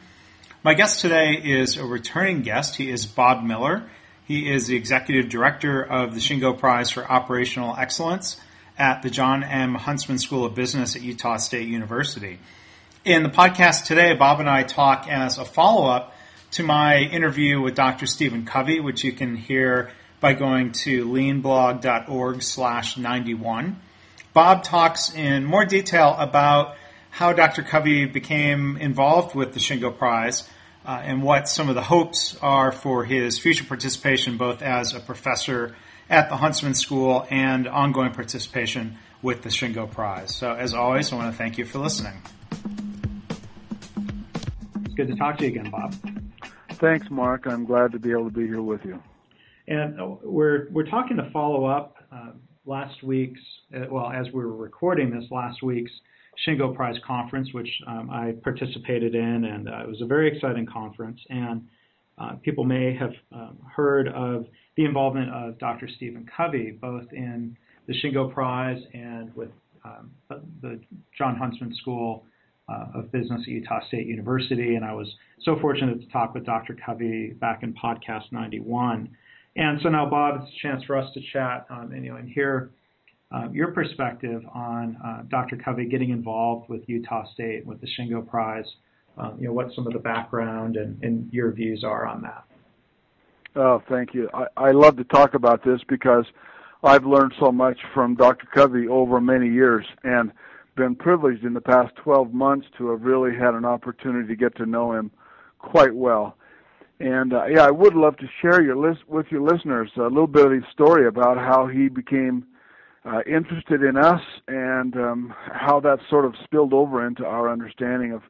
My 0.64 0.74
guest 0.74 1.00
today 1.00 1.42
is 1.42 1.78
a 1.78 1.86
returning 1.86 2.42
guest. 2.42 2.76
He 2.76 2.90
is 2.90 3.06
Bob 3.06 3.46
Miller. 3.46 3.90
He 4.26 4.52
is 4.52 4.68
the 4.68 4.76
executive 4.76 5.30
director 5.30 5.82
of 5.82 6.14
the 6.14 6.20
Shingo 6.20 6.60
Prize 6.60 6.92
for 6.92 7.10
Operational 7.10 7.74
Excellence 7.78 8.38
at 8.78 9.02
the 9.02 9.10
John 9.10 9.44
M. 9.44 9.76
Huntsman 9.76 10.18
School 10.18 10.46
of 10.46 10.56
Business 10.56 10.96
at 10.96 11.02
Utah 11.02 11.38
State 11.38 11.68
University. 11.68 12.40
In 13.06 13.24
the 13.24 13.30
podcast 13.30 13.86
today, 13.86 14.16
Bob 14.16 14.40
and 14.40 14.50
I 14.50 14.64
talk 14.64 15.08
as 15.08 15.38
a 15.38 15.46
follow 15.46 15.90
up 15.90 16.16
to 16.52 16.64
my 16.64 16.98
interview 16.98 17.62
with 17.62 17.76
Dr. 17.76 18.06
Stephen 18.06 18.46
Covey, 18.46 18.80
which 18.80 19.04
you 19.04 19.12
can 19.12 19.36
hear 19.36 19.92
by 20.20 20.34
going 20.34 20.72
to 20.72 21.06
leanblog.org 21.06 22.42
slash 22.42 22.98
91. 22.98 23.80
Bob 24.34 24.64
talks 24.64 25.14
in 25.14 25.46
more 25.46 25.66
detail 25.66 26.16
about 26.18 26.76
how 27.10 27.34
Dr. 27.34 27.62
Covey 27.62 28.06
became 28.06 28.78
involved 28.78 29.36
with 29.36 29.54
the 29.54 29.60
Shingo 29.60 29.96
Prize 29.96 30.50
uh, 30.86 31.02
and 31.04 31.22
what 31.22 31.48
some 31.48 31.70
of 31.70 31.76
the 31.76 31.84
hopes 31.84 32.36
are 32.42 32.72
for 32.72 33.06
his 33.06 33.38
future 33.38 33.66
participation 33.66 34.38
both 34.38 34.62
as 34.62 34.94
a 34.94 35.00
professor 35.00 35.76
at 36.10 36.30
the 36.30 36.38
Huntsman 36.38 36.74
School 36.74 37.26
and 37.30 37.68
ongoing 37.68 38.12
participation 38.12 38.98
with 39.22 39.42
the 39.42 39.50
Shingo 39.50 39.90
Prize. 39.90 40.36
So, 40.36 40.54
as 40.54 40.74
always, 40.74 41.12
I 41.12 41.16
want 41.16 41.32
to 41.32 41.38
thank 41.38 41.58
you 41.58 41.66
for 41.66 41.80
listening. 41.80 42.22
It's 44.86 44.94
good 44.96 45.08
to 45.08 45.16
talk 45.16 45.38
to 45.38 45.44
you 45.44 45.50
again, 45.50 45.72
Bob. 45.72 45.96
Thanks, 46.74 47.10
Mark. 47.10 47.48
I'm 47.48 47.66
glad 47.66 47.94
to 47.94 48.00
be 48.00 48.12
able 48.12 48.26
to 48.26 48.32
be 48.32 48.46
here 48.46 48.62
with 48.62 48.84
you. 48.86 49.02
And 49.68 50.00
uh, 50.00 50.16
we're 50.22 50.68
we're 50.72 50.86
talking 50.86 51.18
to 51.18 51.30
follow 51.32 51.66
up 51.66 51.96
uh, 52.12 52.32
last 52.66 53.02
week's 53.02 53.40
uh, 53.74 53.86
well, 53.90 54.12
as 54.12 54.28
we 54.28 54.44
were 54.44 54.56
recording 54.56 55.10
this 55.10 55.30
last 55.32 55.64
week's 55.64 55.92
Shingo 56.46 56.76
Prize 56.76 56.98
conference, 57.06 57.54
which 57.54 57.70
um, 57.88 58.10
I 58.10 58.34
participated 58.44 59.16
in, 59.16 59.46
and 59.46 59.70
uh, 59.70 59.84
it 59.84 59.88
was 59.88 60.02
a 60.02 60.06
very 60.06 60.36
exciting 60.36 60.66
conference. 60.66 61.20
And 61.30 61.68
uh, 62.18 62.34
people 62.44 62.64
may 62.66 62.96
have 62.96 63.14
um, 63.32 63.58
heard 63.74 64.10
of 64.10 64.46
the 64.76 64.86
involvement 64.86 65.32
of 65.32 65.58
Dr. 65.60 65.88
Stephen 65.96 66.28
Covey, 66.36 66.72
both 66.72 67.12
in 67.12 67.56
the 67.88 67.94
Shingo 67.94 68.34
Prize 68.34 68.82
and 68.94 69.36
with 69.36 69.50
um, 69.86 70.12
the 70.62 70.80
John 71.18 71.36
Huntsman 71.36 71.76
School 71.76 72.26
uh, 72.70 72.86
of 72.96 73.12
Business 73.12 73.42
at 73.42 73.48
Utah 73.48 73.86
State 73.88 74.08
University. 74.08 74.76
And 74.76 74.86
I 74.86 74.94
was 74.94 75.08
so 75.44 75.58
fortunate 75.60 76.00
to 76.02 76.08
talk 76.08 76.34
with 76.34 76.46
Dr. 76.46 76.78
Covey 76.86 77.32
back 77.34 77.64
in 77.64 77.74
podcast 77.74 78.32
91. 78.32 79.10
And 79.56 79.80
so 79.84 79.90
now, 79.90 80.10
Bob, 80.10 80.42
it's 80.42 80.52
a 80.52 80.68
chance 80.68 80.84
for 80.86 80.98
us 80.98 81.14
to 81.14 81.22
chat 81.32 81.66
um, 81.70 81.92
and, 81.94 82.04
you 82.04 82.12
know, 82.12 82.18
and 82.18 82.30
hear 82.30 82.72
uh, 83.32 83.50
your 83.52 83.72
perspective 83.72 84.42
on 84.54 84.98
uh, 85.04 85.24
Dr. 85.30 85.58
Covey 85.58 85.86
getting 85.86 86.12
involved 86.12 86.70
with 86.70 86.82
Utah 86.88 87.26
State 87.34 87.66
with 87.66 87.82
the 87.82 87.88
Shingo 88.00 88.28
Prize. 88.28 88.66
Um, 89.18 89.38
you 89.40 89.48
know, 89.48 89.54
what 89.54 89.68
some 89.76 89.86
of 89.86 89.94
the 89.94 90.00
background 90.00 90.76
and, 90.76 91.04
and 91.04 91.32
your 91.32 91.52
views 91.52 91.84
are 91.84 92.08
on 92.08 92.24
that. 92.24 92.46
Oh, 93.56 93.82
thank 93.88 94.14
you. 94.14 94.30
I, 94.34 94.46
I 94.58 94.72
love 94.72 94.98
to 94.98 95.04
talk 95.04 95.36
about 95.36 95.64
this 95.64 95.80
because 95.88 96.26
I've 96.84 97.06
learned 97.06 97.34
so 97.40 97.52
much 97.52 97.80
from 97.94 98.16
Dr. 98.16 98.48
Covey 98.54 98.88
over 98.88 99.22
many 99.22 99.48
years 99.48 99.86
and 100.04 100.32
been 100.76 100.96
privileged 100.96 101.44
in 101.44 101.54
the 101.54 101.62
past 101.62 101.96
12 101.98 102.34
months 102.34 102.68
to 102.78 102.90
have 102.90 103.04
really 103.04 103.36
had 103.36 103.54
an 103.54 103.64
opportunity 103.64 104.28
to 104.28 104.36
get 104.36 104.56
to 104.58 104.66
know 104.66 104.94
him 104.94 105.12
quite 105.60 105.94
well. 105.94 106.36
And 107.00 107.34
uh, 107.34 107.46
yeah, 107.46 107.66
I 107.66 107.72
would 107.72 107.96
love 107.96 108.18
to 108.18 108.28
share 108.42 108.62
your 108.62 108.76
list 108.76 109.02
with 109.08 109.28
your 109.30 109.42
listeners 109.42 109.92
a 109.98 110.02
little 110.02 110.28
bit 110.28 110.46
of 110.46 110.52
his 110.52 110.64
story 110.72 111.08
about 111.08 111.38
how 111.38 111.68
he 111.68 111.90
became 111.90 112.46
uh, 113.06 113.20
interested 113.28 113.84
in 113.84 113.98
us 113.98 114.22
and 114.48 114.96
um, 114.96 115.34
how 115.52 115.80
that 115.82 116.00
sort 116.10 116.26
of 116.26 116.34
spilled 116.44 116.74
over 116.74 117.06
into 117.06 117.26
our 117.26 117.52
understanding 117.52 118.14
of 118.14 118.22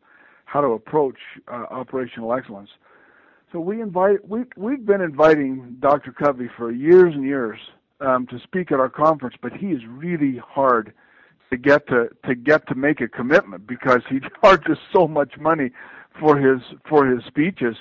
how 0.46 0.62
to 0.62 0.68
approach 0.68 1.18
uh, 1.48 1.66
operational 1.70 2.34
excellence. 2.34 2.70
So 3.54 3.60
we 3.60 3.84
invite 3.84 4.28
we 4.28 4.46
we've 4.58 4.84
been 4.84 5.02
inviting 5.02 5.78
Dr. 5.80 6.12
Covey 6.12 6.50
for 6.58 6.72
years 6.72 7.14
and 7.14 7.24
years 7.24 7.60
um, 8.02 8.26
to 8.28 8.40
speak 8.40 8.72
at 8.72 8.80
our 8.80 8.90
conference, 8.90 9.36
but 9.44 9.54
he 9.54 9.68
is 9.68 9.82
really 9.88 10.42
hard 10.44 10.92
to 11.52 11.58
get 11.58 11.88
to 11.90 12.10
to 12.26 12.34
get 12.34 12.68
to 12.70 12.74
make 12.74 13.00
a 13.00 13.08
commitment 13.08 13.68
because 13.68 14.02
he 14.10 14.20
charges 14.42 14.80
so 14.92 15.08
much 15.08 15.38
money 15.38 15.70
for 16.20 16.36
his 16.36 16.62
for 16.90 17.06
his 17.06 17.24
speeches, 17.26 17.76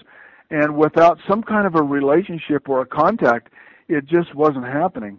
and 0.51 0.77
without 0.77 1.19
some 1.27 1.43
kind 1.43 1.67
of 1.67 1.75
a 1.75 1.83
relationship 1.83 2.69
or 2.69 2.83
a 2.83 2.87
contact, 2.87 3.49
it 3.89 4.05
just 4.05 4.35
wasn't 4.35 4.67
happening. 4.67 5.19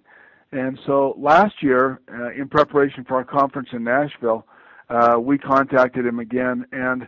And 0.52 0.80
so 0.86 1.16
last 1.18 1.64
year, 1.64 2.00
uh, 2.14 2.30
in 2.40 2.48
preparation 2.48 3.06
for 3.06 3.16
our 3.16 3.26
conference 3.26 3.70
in 3.72 3.84
Nashville, 3.84 4.46
uh, 4.92 5.18
we 5.20 5.40
contacted 5.40 6.06
him 6.06 6.20
again, 6.20 6.68
and 6.72 7.08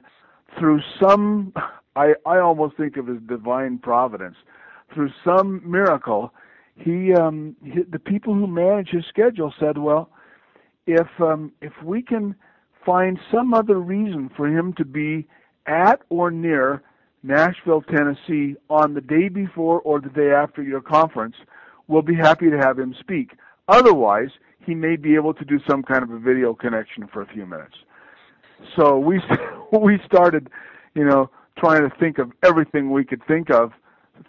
through 0.57 0.81
some 1.00 1.53
I, 1.95 2.13
I 2.25 2.39
almost 2.39 2.78
think 2.78 2.97
of 2.97 3.09
as 3.09 3.17
divine 3.28 3.78
providence. 3.79 4.35
Through 4.94 5.09
some 5.23 5.61
miracle, 5.69 6.33
he, 6.75 7.13
um, 7.13 7.56
he 7.63 7.81
the 7.89 8.00
people 8.00 8.33
who 8.33 8.47
manage 8.47 8.89
his 8.89 9.06
schedule 9.07 9.53
said, 9.59 9.78
well, 9.78 10.09
if 10.88 11.07
um, 11.19 11.51
if 11.61 11.73
we 11.84 12.01
can 12.01 12.35
find 12.85 13.19
some 13.31 13.53
other 13.53 13.79
reason 13.79 14.29
for 14.35 14.47
him 14.47 14.73
to 14.73 14.85
be 14.85 15.28
at 15.66 16.01
or 16.09 16.29
near 16.29 16.84
Nashville, 17.23 17.81
Tennessee 17.81 18.55
on 18.69 18.94
the 18.94 19.01
day 19.01 19.29
before 19.29 19.81
or 19.81 20.00
the 20.00 20.09
day 20.09 20.31
after 20.31 20.61
your 20.61 20.81
conference, 20.81 21.35
we'll 21.88 22.03
be 22.03 22.16
happy 22.16 22.50
to 22.51 22.57
have 22.57 22.78
him 22.78 22.95
speak. 23.00 23.31
Otherwise, 23.67 24.29
he 24.59 24.75
may 24.75 24.95
be 24.95 25.16
able 25.16 25.34
to 25.34 25.45
do 25.45 25.59
some 25.67 25.81
kind 25.81 26.03
of 26.03 26.11
a 26.11 26.19
video 26.19 26.53
connection 26.53 27.07
for 27.11 27.22
a 27.22 27.28
few 27.28 27.45
minutes. 27.45 27.75
So 28.75 29.00
we 29.00 29.19
we 29.79 30.00
started, 30.05 30.50
you 30.94 31.05
know, 31.05 31.31
trying 31.57 31.89
to 31.89 31.95
think 31.97 32.17
of 32.17 32.31
everything 32.43 32.91
we 32.91 33.05
could 33.05 33.21
think 33.27 33.49
of, 33.49 33.71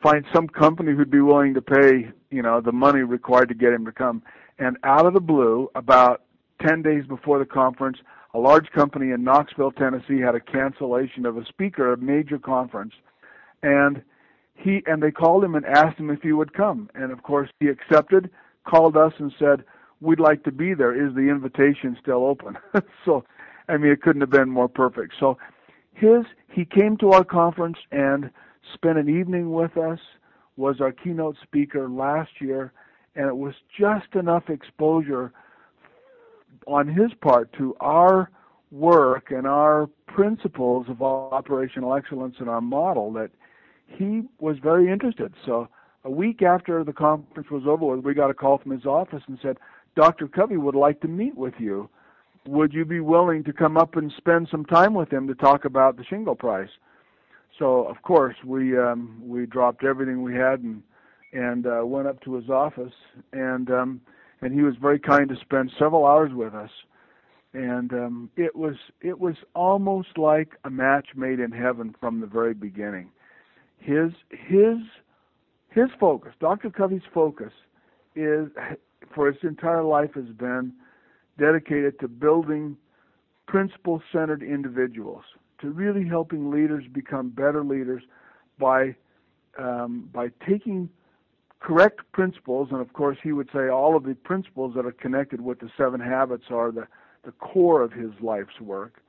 find 0.02 0.24
some 0.34 0.48
company 0.48 0.92
who'd 0.92 1.10
be 1.10 1.20
willing 1.20 1.54
to 1.54 1.62
pay, 1.62 2.10
you 2.30 2.42
know, 2.42 2.60
the 2.60 2.72
money 2.72 3.00
required 3.00 3.48
to 3.48 3.54
get 3.54 3.72
him 3.72 3.84
to 3.84 3.92
come. 3.92 4.22
And 4.58 4.76
out 4.84 5.06
of 5.06 5.14
the 5.14 5.20
blue, 5.20 5.70
about 5.74 6.22
10 6.66 6.82
days 6.82 7.04
before 7.06 7.38
the 7.38 7.44
conference, 7.44 7.98
a 8.34 8.38
large 8.38 8.70
company 8.70 9.12
in 9.12 9.24
Knoxville, 9.24 9.72
Tennessee 9.72 10.20
had 10.20 10.34
a 10.34 10.40
cancellation 10.40 11.26
of 11.26 11.36
a 11.36 11.44
speaker 11.46 11.92
at 11.92 11.98
a 11.98 12.02
major 12.02 12.38
conference. 12.38 12.92
And 13.62 14.02
he 14.56 14.82
and 14.86 15.02
they 15.02 15.10
called 15.10 15.44
him 15.44 15.54
and 15.54 15.64
asked 15.66 15.98
him 15.98 16.10
if 16.10 16.22
he 16.22 16.32
would 16.32 16.54
come. 16.54 16.90
And 16.94 17.12
of 17.12 17.22
course, 17.22 17.48
he 17.60 17.68
accepted, 17.68 18.30
called 18.66 18.96
us 18.96 19.12
and 19.18 19.32
said, 19.38 19.64
"We'd 20.00 20.20
like 20.20 20.44
to 20.44 20.52
be 20.52 20.74
there. 20.74 20.92
Is 20.92 21.14
the 21.14 21.28
invitation 21.28 21.96
still 22.00 22.24
open?" 22.24 22.56
so, 23.04 23.24
I 23.68 23.76
mean, 23.76 23.92
it 23.92 24.02
couldn't 24.02 24.22
have 24.22 24.30
been 24.30 24.48
more 24.48 24.68
perfect. 24.68 25.14
So 25.20 25.38
his 25.94 26.24
he 26.56 26.64
came 26.64 26.96
to 26.96 27.10
our 27.10 27.22
conference 27.22 27.76
and 27.92 28.30
spent 28.72 28.96
an 28.96 29.10
evening 29.10 29.52
with 29.52 29.76
us 29.76 29.98
was 30.56 30.80
our 30.80 30.90
keynote 30.90 31.36
speaker 31.42 31.86
last 31.86 32.30
year 32.40 32.72
and 33.14 33.26
it 33.26 33.36
was 33.36 33.52
just 33.78 34.14
enough 34.14 34.48
exposure 34.48 35.34
on 36.66 36.88
his 36.88 37.12
part 37.20 37.52
to 37.52 37.76
our 37.80 38.30
work 38.72 39.30
and 39.30 39.46
our 39.46 39.86
principles 40.06 40.86
of 40.88 41.02
operational 41.02 41.94
excellence 41.94 42.36
and 42.38 42.48
our 42.48 42.62
model 42.62 43.12
that 43.12 43.30
he 43.86 44.22
was 44.40 44.56
very 44.62 44.90
interested. 44.90 45.34
So 45.44 45.68
a 46.04 46.10
week 46.10 46.40
after 46.40 46.82
the 46.84 46.92
conference 46.92 47.50
was 47.50 47.64
over 47.66 47.98
we 47.98 48.14
got 48.14 48.30
a 48.30 48.34
call 48.34 48.56
from 48.56 48.72
his 48.72 48.86
office 48.86 49.22
and 49.26 49.38
said 49.42 49.58
dr 49.94 50.26
covey 50.28 50.56
would 50.56 50.74
like 50.74 51.00
to 51.00 51.08
meet 51.08 51.36
with 51.36 51.54
you 51.58 51.88
would 52.46 52.72
you 52.72 52.84
be 52.84 53.00
willing 53.00 53.44
to 53.44 53.52
come 53.52 53.76
up 53.76 53.96
and 53.96 54.12
spend 54.16 54.48
some 54.50 54.64
time 54.64 54.94
with 54.94 55.12
him 55.12 55.26
to 55.28 55.34
talk 55.34 55.64
about 55.64 55.96
the 55.96 56.04
Shingo 56.04 56.38
Prize? 56.38 56.68
So 57.58 57.84
of 57.84 58.02
course 58.02 58.36
we 58.44 58.78
um, 58.78 59.20
we 59.22 59.46
dropped 59.46 59.84
everything 59.84 60.22
we 60.22 60.34
had 60.34 60.60
and 60.60 60.82
and 61.32 61.66
uh, 61.66 61.82
went 61.84 62.06
up 62.06 62.20
to 62.22 62.34
his 62.34 62.48
office 62.50 62.92
and 63.32 63.70
um, 63.70 64.00
and 64.42 64.52
he 64.52 64.62
was 64.62 64.74
very 64.80 64.98
kind 64.98 65.28
to 65.28 65.36
spend 65.36 65.72
several 65.78 66.06
hours 66.06 66.32
with 66.34 66.54
us 66.54 66.70
and 67.56 67.92
um, 67.92 68.30
it 68.36 68.54
was 68.54 68.74
it 69.00 69.18
was 69.18 69.36
almost 69.54 70.18
like 70.18 70.56
a 70.64 70.70
match 70.70 71.08
made 71.16 71.40
in 71.40 71.50
heaven 71.50 71.94
from 71.98 72.20
the 72.20 72.26
very 72.26 72.52
beginning. 72.52 73.10
His 73.78 74.12
his 74.30 74.78
his 75.70 75.88
focus, 75.98 76.32
Dr. 76.38 76.70
Covey's 76.70 77.02
focus, 77.14 77.52
is 78.14 78.48
for 79.14 79.26
his 79.32 79.36
entire 79.42 79.82
life 79.82 80.10
has 80.14 80.28
been 80.36 80.72
dedicated 81.38 81.98
to 82.00 82.08
building 82.08 82.76
principle 83.46 84.02
centered 84.12 84.42
individuals, 84.42 85.22
to 85.60 85.70
really 85.70 86.06
helping 86.06 86.50
leaders 86.50 86.84
become 86.92 87.30
better 87.30 87.64
leaders 87.64 88.02
by 88.58 88.94
um, 89.58 90.10
by 90.12 90.28
taking 90.46 90.90
correct 91.60 92.00
principles, 92.12 92.68
and 92.70 92.80
of 92.80 92.92
course 92.92 93.16
he 93.22 93.32
would 93.32 93.48
say 93.52 93.68
all 93.68 93.96
of 93.96 94.04
the 94.04 94.14
principles 94.14 94.74
that 94.74 94.84
are 94.84 94.92
connected 94.92 95.40
with 95.40 95.58
the 95.60 95.70
seven 95.76 96.00
habits 96.00 96.44
are 96.50 96.70
the, 96.70 96.86
the 97.24 97.32
core 97.32 97.82
of 97.82 97.92
his 97.92 98.10
life's 98.20 98.60
work. 98.60 99.02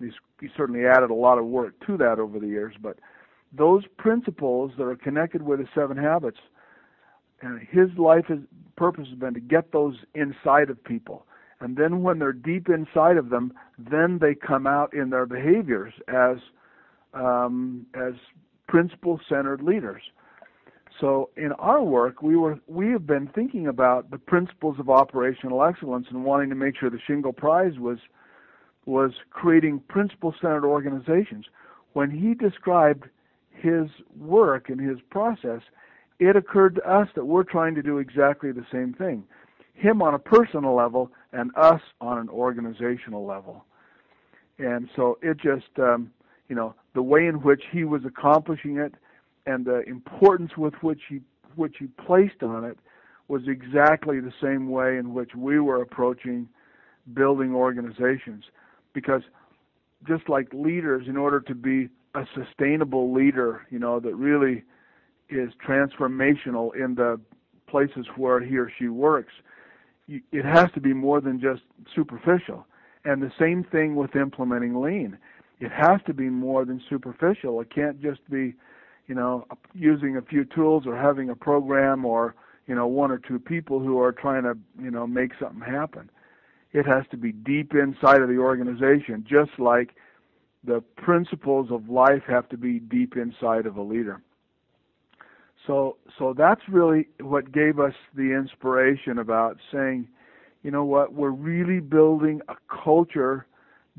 He's, 0.00 0.12
he 0.40 0.48
certainly 0.56 0.84
added 0.84 1.10
a 1.10 1.14
lot 1.14 1.38
of 1.38 1.46
work 1.46 1.74
to 1.86 1.96
that 1.98 2.18
over 2.18 2.40
the 2.40 2.48
years, 2.48 2.74
but 2.80 2.98
those 3.56 3.84
principles 3.96 4.72
that 4.76 4.84
are 4.84 4.96
connected 4.96 5.42
with 5.42 5.60
the 5.60 5.68
seven 5.74 5.96
habits, 5.96 6.38
and 7.40 7.60
his 7.70 7.88
life 7.96 8.24
is 8.28 8.40
purpose 8.76 9.06
has 9.08 9.18
been 9.18 9.34
to 9.34 9.40
get 9.40 9.70
those 9.72 9.96
inside 10.14 10.70
of 10.70 10.82
people. 10.82 11.26
And 11.62 11.76
then 11.76 12.02
when 12.02 12.18
they're 12.18 12.32
deep 12.32 12.68
inside 12.68 13.16
of 13.16 13.30
them, 13.30 13.52
then 13.78 14.18
they 14.20 14.34
come 14.34 14.66
out 14.66 14.92
in 14.92 15.10
their 15.10 15.26
behaviors 15.26 15.94
as 16.08 16.38
um, 17.14 17.86
as 17.94 18.14
principle 18.66 19.20
centered 19.28 19.62
leaders. 19.62 20.02
So 21.00 21.30
in 21.36 21.52
our 21.52 21.82
work, 21.82 22.20
we 22.20 22.36
were 22.36 22.58
we 22.66 22.90
have 22.90 23.06
been 23.06 23.28
thinking 23.28 23.68
about 23.68 24.10
the 24.10 24.18
principles 24.18 24.78
of 24.80 24.90
operational 24.90 25.62
excellence 25.62 26.06
and 26.10 26.24
wanting 26.24 26.50
to 26.50 26.56
make 26.56 26.76
sure 26.76 26.90
the 26.90 26.98
Shingo 27.08 27.34
Prize 27.34 27.78
was 27.78 27.98
was 28.84 29.12
creating 29.30 29.80
principle 29.88 30.34
centered 30.40 30.66
organizations. 30.66 31.46
When 31.92 32.10
he 32.10 32.34
described 32.34 33.04
his 33.50 33.86
work 34.18 34.68
and 34.68 34.80
his 34.80 34.98
process, 35.10 35.60
it 36.18 36.34
occurred 36.34 36.74
to 36.76 36.90
us 36.90 37.08
that 37.14 37.26
we're 37.26 37.44
trying 37.44 37.76
to 37.76 37.82
do 37.82 37.98
exactly 37.98 38.50
the 38.50 38.66
same 38.72 38.92
thing. 38.94 39.24
Him 39.74 40.02
on 40.02 40.14
a 40.14 40.18
personal 40.18 40.74
level 40.74 41.10
and 41.32 41.50
us 41.56 41.80
on 42.00 42.18
an 42.18 42.28
organizational 42.28 43.24
level. 43.26 43.64
And 44.58 44.88
so 44.94 45.18
it 45.22 45.38
just 45.38 45.78
um, 45.78 46.10
you 46.48 46.56
know, 46.56 46.74
the 46.94 47.02
way 47.02 47.26
in 47.26 47.36
which 47.36 47.62
he 47.72 47.84
was 47.84 48.02
accomplishing 48.04 48.76
it 48.76 48.94
and 49.46 49.64
the 49.64 49.82
importance 49.88 50.56
with 50.56 50.74
which 50.82 51.00
he 51.08 51.20
which 51.56 51.76
he 51.78 51.86
placed 52.06 52.42
on 52.42 52.64
it 52.64 52.78
was 53.28 53.42
exactly 53.46 54.20
the 54.20 54.32
same 54.42 54.70
way 54.70 54.98
in 54.98 55.14
which 55.14 55.30
we 55.34 55.60
were 55.60 55.80
approaching 55.80 56.48
building 57.14 57.54
organizations 57.54 58.44
because 58.92 59.22
just 60.06 60.28
like 60.28 60.48
leaders 60.52 61.06
in 61.08 61.16
order 61.16 61.40
to 61.40 61.54
be 61.54 61.88
a 62.14 62.26
sustainable 62.34 63.12
leader 63.12 63.66
you 63.70 63.78
know 63.78 63.98
that 63.98 64.14
really 64.14 64.62
is 65.30 65.50
transformational 65.66 66.74
in 66.74 66.94
the 66.94 67.18
places 67.66 68.06
where 68.16 68.40
he 68.40 68.56
or 68.56 68.70
she 68.78 68.88
works 68.88 69.32
it 70.32 70.44
has 70.44 70.70
to 70.72 70.80
be 70.80 70.92
more 70.92 71.20
than 71.20 71.40
just 71.40 71.62
superficial 71.94 72.66
and 73.04 73.22
the 73.22 73.32
same 73.38 73.64
thing 73.64 73.94
with 73.94 74.14
implementing 74.16 74.80
lean 74.80 75.16
it 75.60 75.70
has 75.70 76.00
to 76.06 76.14
be 76.14 76.28
more 76.28 76.64
than 76.64 76.80
superficial 76.88 77.60
it 77.60 77.72
can't 77.74 78.00
just 78.00 78.20
be 78.30 78.54
you 79.06 79.14
know, 79.14 79.46
using 79.74 80.16
a 80.16 80.22
few 80.22 80.44
tools 80.44 80.84
or 80.86 80.96
having 80.96 81.30
a 81.30 81.34
program 81.34 82.04
or, 82.04 82.34
you 82.66 82.74
know, 82.74 82.86
one 82.86 83.10
or 83.10 83.18
two 83.18 83.38
people 83.38 83.80
who 83.80 83.98
are 84.00 84.12
trying 84.12 84.42
to, 84.44 84.56
you 84.80 84.90
know, 84.90 85.06
make 85.06 85.32
something 85.40 85.60
happen. 85.60 86.10
It 86.72 86.86
has 86.86 87.04
to 87.10 87.16
be 87.16 87.32
deep 87.32 87.74
inside 87.74 88.22
of 88.22 88.28
the 88.28 88.38
organization, 88.38 89.26
just 89.28 89.50
like 89.58 89.90
the 90.64 90.82
principles 90.96 91.70
of 91.70 91.88
life 91.88 92.22
have 92.28 92.48
to 92.50 92.56
be 92.56 92.78
deep 92.78 93.16
inside 93.16 93.66
of 93.66 93.76
a 93.76 93.82
leader. 93.82 94.22
So, 95.66 95.96
so 96.18 96.34
that's 96.36 96.62
really 96.68 97.08
what 97.20 97.52
gave 97.52 97.78
us 97.78 97.94
the 98.14 98.32
inspiration 98.32 99.18
about 99.18 99.58
saying, 99.72 100.08
you 100.62 100.70
know 100.70 100.84
what, 100.84 101.12
we're 101.12 101.30
really 101.30 101.80
building 101.80 102.40
a 102.48 102.54
culture 102.84 103.46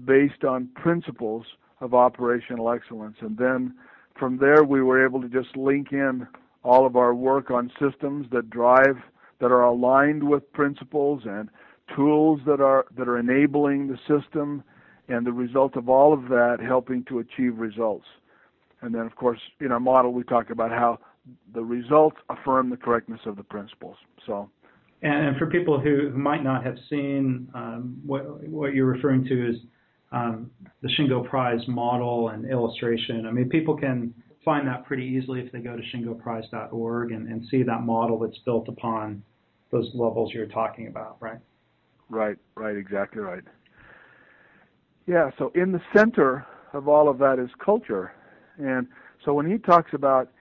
based 0.05 0.43
on 0.43 0.69
principles 0.75 1.45
of 1.79 1.93
operational 1.93 2.71
excellence, 2.71 3.17
and 3.21 3.37
then 3.37 3.73
from 4.17 4.37
there, 4.37 4.63
we 4.63 4.81
were 4.81 5.03
able 5.03 5.21
to 5.21 5.27
just 5.27 5.57
link 5.57 5.91
in 5.91 6.27
all 6.63 6.85
of 6.85 6.95
our 6.95 7.13
work 7.13 7.51
on 7.51 7.71
systems 7.79 8.27
that 8.31 8.49
drive, 8.49 8.97
that 9.39 9.51
are 9.51 9.63
aligned 9.63 10.23
with 10.23 10.51
principles 10.53 11.23
and 11.25 11.49
tools 11.95 12.39
that 12.45 12.61
are 12.61 12.85
that 12.95 13.07
are 13.07 13.17
enabling 13.17 13.87
the 13.87 13.97
system, 14.07 14.63
and 15.07 15.25
the 15.25 15.33
result 15.33 15.75
of 15.75 15.89
all 15.89 16.13
of 16.13 16.29
that 16.29 16.59
helping 16.65 17.03
to 17.05 17.19
achieve 17.19 17.57
results. 17.57 18.05
And 18.81 18.93
then, 18.93 19.01
of 19.01 19.15
course, 19.15 19.39
in 19.59 19.71
our 19.71 19.79
model, 19.79 20.13
we 20.13 20.23
talk 20.23 20.49
about 20.49 20.71
how 20.71 20.99
the 21.53 21.61
results 21.63 22.17
affirm 22.29 22.69
the 22.69 22.77
correctness 22.77 23.21
of 23.25 23.35
the 23.35 23.43
principles. 23.43 23.97
So. 24.25 24.49
And 25.01 25.37
for 25.37 25.47
people 25.47 25.79
who 25.79 26.11
might 26.11 26.43
not 26.43 26.63
have 26.65 26.75
seen 26.89 27.49
um, 27.53 28.01
what 28.05 28.47
what 28.47 28.73
you're 28.73 28.85
referring 28.85 29.25
to 29.25 29.49
is 29.49 29.57
um, 30.13 30.49
the 30.81 30.89
Shingo 30.97 31.27
Prize 31.27 31.59
model 31.67 32.29
and 32.29 32.49
illustration. 32.49 33.25
I 33.25 33.31
mean, 33.31 33.49
people 33.49 33.75
can 33.75 34.13
find 34.45 34.67
that 34.67 34.85
pretty 34.85 35.03
easily 35.03 35.41
if 35.41 35.51
they 35.51 35.59
go 35.59 35.75
to 35.75 35.81
shingoprize.org 35.81 37.11
and, 37.11 37.27
and 37.27 37.43
see 37.49 37.63
that 37.63 37.81
model 37.81 38.19
that's 38.19 38.37
built 38.45 38.67
upon 38.67 39.23
those 39.71 39.89
levels 39.93 40.31
you're 40.33 40.45
talking 40.45 40.87
about, 40.87 41.17
right? 41.19 41.39
Right, 42.09 42.37
right, 42.55 42.77
exactly 42.77 43.21
right. 43.21 43.43
Yeah, 45.07 45.31
so 45.37 45.51
in 45.55 45.71
the 45.71 45.81
center 45.95 46.45
of 46.73 46.87
all 46.87 47.09
of 47.09 47.17
that 47.19 47.39
is 47.39 47.49
culture. 47.63 48.13
And 48.57 48.87
so 49.25 49.33
when 49.33 49.49
he 49.49 49.57
talks 49.57 49.91
about, 49.93 50.31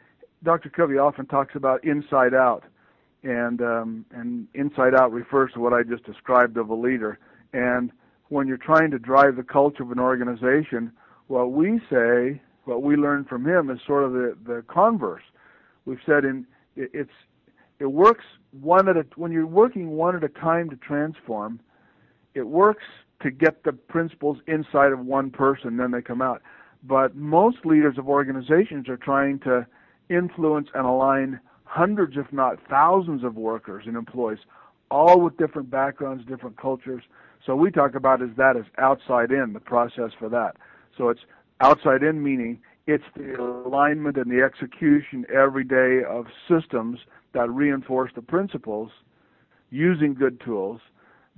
Dr. 0.44 0.70
Covey 0.70 0.98
often 0.98 1.26
talks 1.26 1.54
about 1.54 1.84
inside 1.84 2.34
out, 2.34 2.64
and 3.22 3.60
um, 3.62 4.04
and 4.12 4.48
inside 4.54 4.94
out 4.94 5.12
refers 5.12 5.52
to 5.52 5.60
what 5.60 5.72
I 5.72 5.82
just 5.82 6.04
described 6.04 6.56
of 6.56 6.68
a 6.68 6.74
leader. 6.74 7.18
And 7.52 7.92
when 8.28 8.48
you're 8.48 8.56
trying 8.56 8.90
to 8.90 8.98
drive 8.98 9.36
the 9.36 9.42
culture 9.42 9.82
of 9.82 9.92
an 9.92 10.00
organization, 10.00 10.90
what 11.28 11.52
we 11.52 11.80
say, 11.90 12.40
what 12.64 12.82
we 12.82 12.96
learn 12.96 13.24
from 13.24 13.46
him 13.46 13.70
is 13.70 13.78
sort 13.86 14.04
of 14.04 14.12
the, 14.12 14.36
the 14.44 14.64
converse. 14.68 15.22
We've 15.84 16.00
said 16.04 16.24
in 16.24 16.46
it, 16.76 16.90
it's 16.92 17.10
it 17.78 17.86
works 17.86 18.24
one 18.60 18.88
at 18.88 18.96
a 18.96 19.06
when 19.16 19.32
you're 19.32 19.46
working 19.46 19.90
one 19.90 20.16
at 20.16 20.24
a 20.24 20.28
time 20.28 20.70
to 20.70 20.76
transform, 20.76 21.60
it 22.34 22.46
works 22.46 22.84
to 23.22 23.30
get 23.30 23.62
the 23.62 23.72
principles 23.72 24.38
inside 24.48 24.90
of 24.92 24.98
one 24.98 25.30
person, 25.30 25.76
then 25.76 25.92
they 25.92 26.02
come 26.02 26.20
out. 26.20 26.42
But 26.82 27.14
most 27.14 27.58
leaders 27.64 27.96
of 27.96 28.08
organizations 28.08 28.88
are 28.88 28.96
trying 28.96 29.38
to 29.40 29.66
influence 30.14 30.68
and 30.74 30.86
align 30.86 31.40
hundreds, 31.64 32.16
if 32.16 32.32
not 32.32 32.58
thousands, 32.68 33.24
of 33.24 33.36
workers 33.36 33.84
and 33.86 33.96
employees, 33.96 34.40
all 34.90 35.20
with 35.20 35.36
different 35.38 35.70
backgrounds, 35.70 36.24
different 36.26 36.56
cultures. 36.56 37.02
So 37.46 37.56
we 37.56 37.70
talk 37.70 37.94
about 37.94 38.22
is 38.22 38.30
that 38.36 38.56
as 38.56 38.64
outside 38.78 39.30
in, 39.30 39.52
the 39.52 39.60
process 39.60 40.10
for 40.18 40.28
that. 40.28 40.56
So 40.96 41.08
it's 41.08 41.22
outside 41.60 42.02
in 42.02 42.22
meaning 42.22 42.60
it's 42.86 43.04
the 43.16 43.40
alignment 43.40 44.16
and 44.16 44.30
the 44.30 44.42
execution 44.42 45.24
every 45.32 45.64
day 45.64 46.02
of 46.08 46.26
systems 46.48 46.98
that 47.32 47.48
reinforce 47.48 48.10
the 48.14 48.22
principles 48.22 48.90
using 49.70 50.14
good 50.14 50.40
tools. 50.40 50.80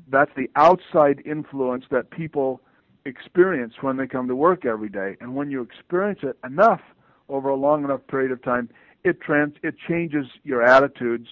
That's 0.08 0.30
the 0.36 0.50
outside 0.56 1.22
influence 1.24 1.84
that 1.90 2.10
people 2.10 2.60
experience 3.04 3.74
when 3.82 3.96
they 3.96 4.06
come 4.06 4.26
to 4.28 4.34
work 4.34 4.64
every 4.64 4.88
day. 4.88 5.16
And 5.20 5.34
when 5.36 5.50
you 5.50 5.62
experience 5.62 6.20
it 6.22 6.36
enough 6.44 6.80
over 7.28 7.48
a 7.48 7.56
long 7.56 7.84
enough 7.84 8.00
period 8.08 8.32
of 8.32 8.42
time, 8.42 8.68
it 9.02 9.20
trans 9.20 9.54
it 9.62 9.74
changes 9.88 10.26
your 10.44 10.62
attitudes 10.62 11.28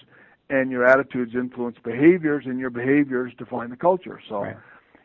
and 0.49 0.69
your 0.71 0.85
attitudes 0.85 1.33
influence 1.35 1.77
behaviors, 1.83 2.45
and 2.45 2.59
your 2.59 2.69
behaviors 2.69 3.33
define 3.37 3.69
the 3.69 3.75
culture. 3.75 4.19
So 4.29 4.41
right. 4.41 4.57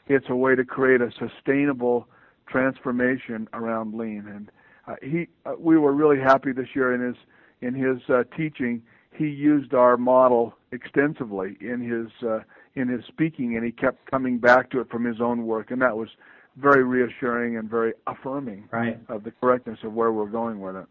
it's 0.06 0.26
a 0.28 0.36
way 0.36 0.54
to 0.54 0.64
create 0.64 1.00
a 1.00 1.10
sustainable 1.18 2.08
transformation 2.46 3.48
around 3.52 3.94
lean. 3.94 4.26
And 4.28 4.50
uh, 4.86 4.96
he, 5.02 5.28
uh, 5.46 5.52
we 5.58 5.78
were 5.78 5.92
really 5.92 6.18
happy 6.18 6.52
this 6.52 6.68
year 6.74 6.94
in 6.94 7.00
his 7.00 7.16
in 7.60 7.74
his 7.74 7.98
uh, 8.08 8.24
teaching. 8.36 8.82
He 9.12 9.26
used 9.26 9.74
our 9.74 9.96
model 9.96 10.54
extensively 10.72 11.56
in 11.60 11.80
his 11.80 12.28
uh, 12.28 12.40
in 12.74 12.88
his 12.88 13.04
speaking, 13.06 13.56
and 13.56 13.64
he 13.64 13.72
kept 13.72 14.10
coming 14.10 14.38
back 14.38 14.70
to 14.70 14.80
it 14.80 14.90
from 14.90 15.04
his 15.04 15.20
own 15.20 15.46
work, 15.46 15.70
and 15.70 15.80
that 15.82 15.96
was 15.96 16.08
very 16.60 16.84
reassuring 16.84 17.56
and 17.56 17.68
very 17.68 17.92
affirming 18.06 18.68
right. 18.70 18.98
of 19.08 19.24
the 19.24 19.30
correctness 19.30 19.78
of 19.84 19.92
where 19.92 20.12
we're 20.12 20.26
going 20.26 20.60
with 20.60 20.76
it. 20.76 20.86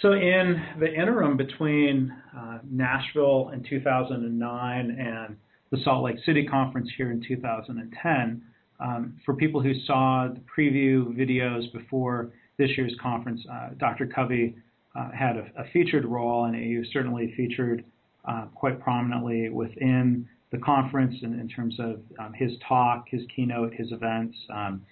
So 0.00 0.12
in 0.12 0.62
the 0.78 0.92
interim 0.92 1.36
between 1.36 2.14
uh, 2.36 2.58
Nashville 2.70 3.50
in 3.54 3.64
2009 3.68 4.90
and 4.90 5.36
the 5.70 5.78
Salt 5.84 6.04
Lake 6.04 6.16
City 6.24 6.44
conference 6.46 6.88
here 6.96 7.10
in 7.10 7.24
2010, 7.26 8.42
um, 8.78 9.16
for 9.24 9.34
people 9.34 9.62
who 9.62 9.72
saw 9.86 10.28
the 10.28 10.40
preview 10.40 11.06
videos 11.16 11.72
before 11.72 12.30
this 12.58 12.70
year's 12.76 12.94
conference, 13.02 13.40
uh, 13.50 13.70
Dr. 13.78 14.06
Covey 14.06 14.54
uh, 14.94 15.10
had 15.12 15.36
a, 15.36 15.46
a, 15.56 15.64
featured 15.72 16.04
role, 16.04 16.44
and 16.44 16.54
he 16.54 16.82
certainly 16.92 17.32
featured 17.36 17.84
uh, 18.26 18.46
quite 18.54 18.80
prominently 18.80 19.48
within 19.48 20.28
the 20.52 20.58
conference 20.58 21.14
in, 21.22 21.38
in 21.38 21.48
terms 21.48 21.76
of 21.78 22.00
um, 22.18 22.32
his 22.32 22.52
talk, 22.66 23.06
his 23.08 23.22
keynote, 23.34 23.74
his 23.74 23.92
events, 23.92 24.36
um, 24.52 24.82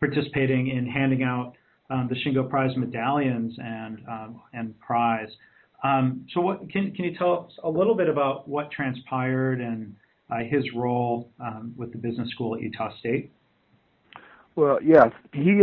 participating 0.00 0.68
in 0.68 0.86
handing 0.86 1.22
out 1.22 1.54
um, 1.90 2.08
the 2.08 2.16
Shingo 2.16 2.48
Prize 2.48 2.76
medallions 2.76 3.54
and 3.58 4.00
um, 4.08 4.40
and 4.52 4.78
prize. 4.80 5.28
Um, 5.82 6.26
so, 6.32 6.40
what 6.40 6.68
can 6.70 6.92
can 6.94 7.04
you 7.04 7.16
tell 7.16 7.46
us 7.46 7.52
a 7.62 7.68
little 7.68 7.94
bit 7.94 8.08
about 8.08 8.48
what 8.48 8.70
transpired 8.70 9.60
and 9.60 9.94
uh, 10.30 10.38
his 10.38 10.64
role 10.74 11.30
um, 11.40 11.74
with 11.76 11.92
the 11.92 11.98
business 11.98 12.28
school 12.30 12.54
at 12.54 12.62
Utah 12.62 12.90
State? 12.98 13.30
Well, 14.56 14.78
yes, 14.82 15.10
he, 15.32 15.60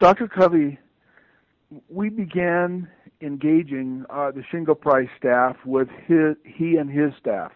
Dr. 0.00 0.28
Covey. 0.28 0.78
We 1.88 2.08
began 2.08 2.88
engaging 3.20 4.04
uh, 4.10 4.32
the 4.32 4.42
Shingo 4.52 4.78
Prize 4.78 5.06
staff 5.16 5.56
with 5.64 5.88
his 6.06 6.36
he 6.44 6.76
and 6.76 6.90
his 6.90 7.12
staff, 7.20 7.52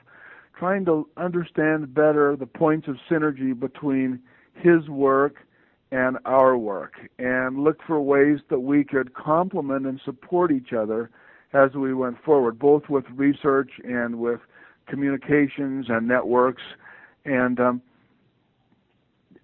trying 0.59 0.85
to 0.85 1.09
understand 1.17 1.95
better 1.95 2.37
the 2.37 2.47
points 2.47 2.89
of 2.89 2.97
synergy 3.11 3.59
between 3.59 4.21
his 4.55 4.89
work 4.89 5.47
and 5.91 6.19
our 6.25 6.57
work 6.57 6.95
and 7.19 7.63
look 7.63 7.79
for 7.87 8.01
ways 8.01 8.41
that 8.51 8.61
we 8.61 8.85
could 8.85 9.15
complement 9.15 9.87
and 9.87 10.01
support 10.05 10.51
each 10.51 10.73
other 10.73 11.11
as 11.53 11.73
we 11.75 11.95
went 11.95 12.23
forward, 12.25 12.59
both 12.59 12.89
with 12.89 13.05
research 13.15 13.71
and 13.85 14.19
with 14.19 14.41
communications 14.87 15.87
and 15.89 16.09
networks. 16.09 16.63
And 17.25 17.61
um, 17.61 17.83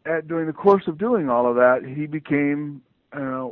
at, 0.05 0.27
during 0.27 0.47
the 0.47 0.53
course 0.53 0.85
of 0.87 0.99
doing 0.99 1.29
all 1.29 1.49
of 1.49 1.57
that, 1.57 1.83
he 1.85 2.07
became. 2.07 2.83
Uh, 3.13 3.49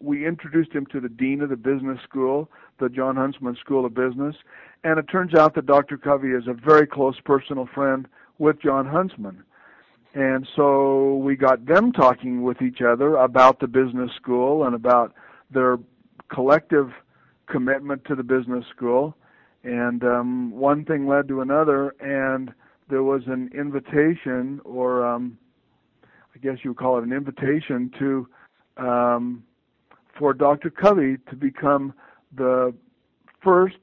we 0.00 0.26
introduced 0.26 0.72
him 0.72 0.84
to 0.86 1.00
the 1.00 1.08
dean 1.08 1.40
of 1.40 1.48
the 1.48 1.56
business 1.56 1.98
school, 2.02 2.50
the 2.80 2.88
John 2.88 3.14
Huntsman 3.16 3.56
School 3.60 3.86
of 3.86 3.94
Business, 3.94 4.34
and 4.84 4.98
it 4.98 5.08
turns 5.08 5.34
out 5.34 5.54
that 5.54 5.66
Dr. 5.66 5.98
Covey 5.98 6.30
is 6.30 6.44
a 6.46 6.54
very 6.54 6.86
close 6.86 7.18
personal 7.24 7.68
friend 7.74 8.08
with 8.38 8.60
John 8.60 8.86
Huntsman. 8.86 9.42
And 10.14 10.46
so 10.56 11.16
we 11.16 11.36
got 11.36 11.66
them 11.66 11.92
talking 11.92 12.42
with 12.42 12.62
each 12.62 12.80
other 12.80 13.16
about 13.16 13.60
the 13.60 13.68
business 13.68 14.10
school 14.16 14.64
and 14.64 14.74
about 14.74 15.14
their 15.50 15.78
collective 16.32 16.90
commitment 17.46 18.04
to 18.06 18.14
the 18.14 18.22
business 18.22 18.64
school. 18.74 19.14
And 19.62 20.02
um, 20.02 20.50
one 20.52 20.84
thing 20.84 21.06
led 21.06 21.28
to 21.28 21.42
another, 21.42 21.94
and 22.00 22.52
there 22.88 23.02
was 23.02 23.22
an 23.26 23.50
invitation, 23.54 24.60
or 24.64 25.06
um, 25.06 25.38
I 26.34 26.38
guess 26.38 26.58
you 26.64 26.70
would 26.70 26.78
call 26.78 26.98
it 26.98 27.04
an 27.04 27.12
invitation, 27.12 27.92
to 27.98 28.28
um, 28.78 29.44
for 30.18 30.32
Dr. 30.32 30.70
Covey 30.70 31.18
to 31.28 31.36
become 31.36 31.92
the 32.34 32.74
first 33.42 33.76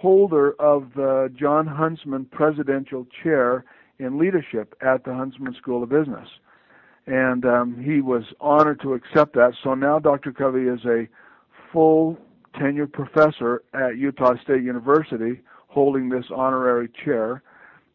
holder 0.00 0.52
of 0.60 0.92
the 0.94 1.32
John 1.38 1.66
Huntsman 1.66 2.26
Presidential 2.26 3.06
Chair 3.22 3.64
in 3.98 4.18
Leadership 4.18 4.74
at 4.80 5.04
the 5.04 5.14
Huntsman 5.14 5.54
School 5.54 5.82
of 5.82 5.88
Business. 5.88 6.28
And 7.06 7.44
um, 7.44 7.82
he 7.82 8.00
was 8.00 8.22
honored 8.40 8.80
to 8.82 8.94
accept 8.94 9.34
that. 9.34 9.54
So 9.64 9.74
now 9.74 9.98
Dr. 9.98 10.32
Covey 10.32 10.68
is 10.68 10.84
a 10.84 11.08
full 11.72 12.18
tenured 12.54 12.92
professor 12.92 13.62
at 13.74 13.96
Utah 13.96 14.34
State 14.42 14.62
University 14.62 15.40
holding 15.68 16.08
this 16.08 16.26
honorary 16.34 16.88
chair 17.04 17.42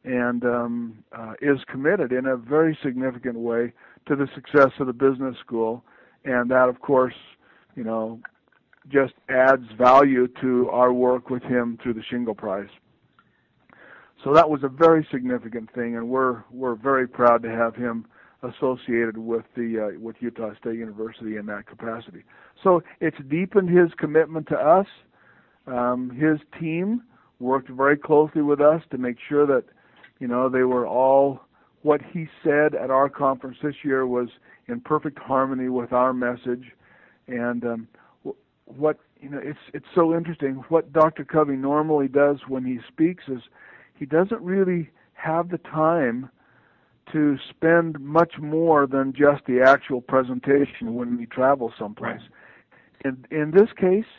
and 0.03 0.43
um, 0.43 1.03
uh, 1.17 1.33
is 1.41 1.59
committed 1.71 2.11
in 2.11 2.25
a 2.25 2.35
very 2.35 2.77
significant 2.83 3.35
way 3.35 3.71
to 4.07 4.15
the 4.15 4.27
success 4.35 4.71
of 4.79 4.87
the 4.87 4.93
business 4.93 5.35
school. 5.39 5.83
And 6.25 6.51
that, 6.51 6.67
of 6.67 6.81
course, 6.81 7.15
you 7.75 7.83
know, 7.83 8.19
just 8.89 9.13
adds 9.29 9.65
value 9.77 10.27
to 10.41 10.69
our 10.69 10.91
work 10.91 11.29
with 11.29 11.43
him 11.43 11.77
through 11.81 11.93
the 11.93 12.03
Shingo 12.11 12.35
Prize. 12.35 12.69
So 14.23 14.33
that 14.33 14.49
was 14.49 14.63
a 14.63 14.69
very 14.69 15.05
significant 15.11 15.73
thing, 15.73 15.97
and 15.97 16.07
we're 16.07 16.43
we're 16.49 16.75
very 16.75 17.07
proud 17.07 17.43
to 17.43 17.49
have 17.49 17.75
him 17.75 18.05
associated 18.41 19.17
with 19.17 19.43
the 19.55 19.91
uh, 19.95 19.99
with 19.99 20.15
Utah 20.19 20.53
State 20.59 20.75
University 20.75 21.37
in 21.37 21.45
that 21.47 21.65
capacity. 21.65 22.23
So 22.63 22.83
it's 23.01 23.17
deepened 23.29 23.69
his 23.69 23.89
commitment 23.97 24.47
to 24.49 24.55
us. 24.55 24.87
Um, 25.67 26.09
his 26.09 26.39
team 26.59 27.03
worked 27.39 27.69
very 27.69 27.97
closely 27.97 28.41
with 28.41 28.61
us 28.61 28.81
to 28.91 28.97
make 28.97 29.17
sure 29.27 29.45
that 29.45 29.65
you 30.19 30.27
know 30.27 30.47
they 30.47 30.63
were 30.63 30.87
all 30.87 31.41
what 31.81 32.01
he 32.13 32.27
said 32.43 32.75
at 32.75 32.89
our 32.89 33.09
conference 33.09 33.57
this 33.61 33.75
year 33.83 34.07
was 34.07 34.29
in 34.67 34.79
perfect 34.79 35.19
harmony 35.19 35.67
with 35.67 35.91
our 35.91 36.13
message 36.13 36.71
and 37.27 37.65
um, 37.65 37.87
what 38.65 38.97
you 39.19 39.29
know 39.29 39.39
it's 39.41 39.59
it's 39.73 39.85
so 39.93 40.15
interesting 40.15 40.63
what 40.69 40.93
Dr. 40.93 41.23
Covey 41.25 41.55
normally 41.55 42.07
does 42.07 42.37
when 42.47 42.65
he 42.65 42.79
speaks 42.87 43.25
is 43.27 43.41
he 43.95 44.05
doesn't 44.05 44.41
really 44.41 44.89
have 45.13 45.49
the 45.49 45.57
time 45.57 46.29
to 47.11 47.37
spend 47.49 47.99
much 47.99 48.35
more 48.39 48.87
than 48.87 49.13
just 49.13 49.45
the 49.45 49.61
actual 49.61 50.01
presentation 50.01 50.95
when 50.95 51.17
we 51.17 51.25
travel 51.25 51.73
someplace. 51.77 52.21
Right. 53.03 53.13
In 53.31 53.37
in 53.37 53.51
this 53.51 53.69
case, 53.75 54.11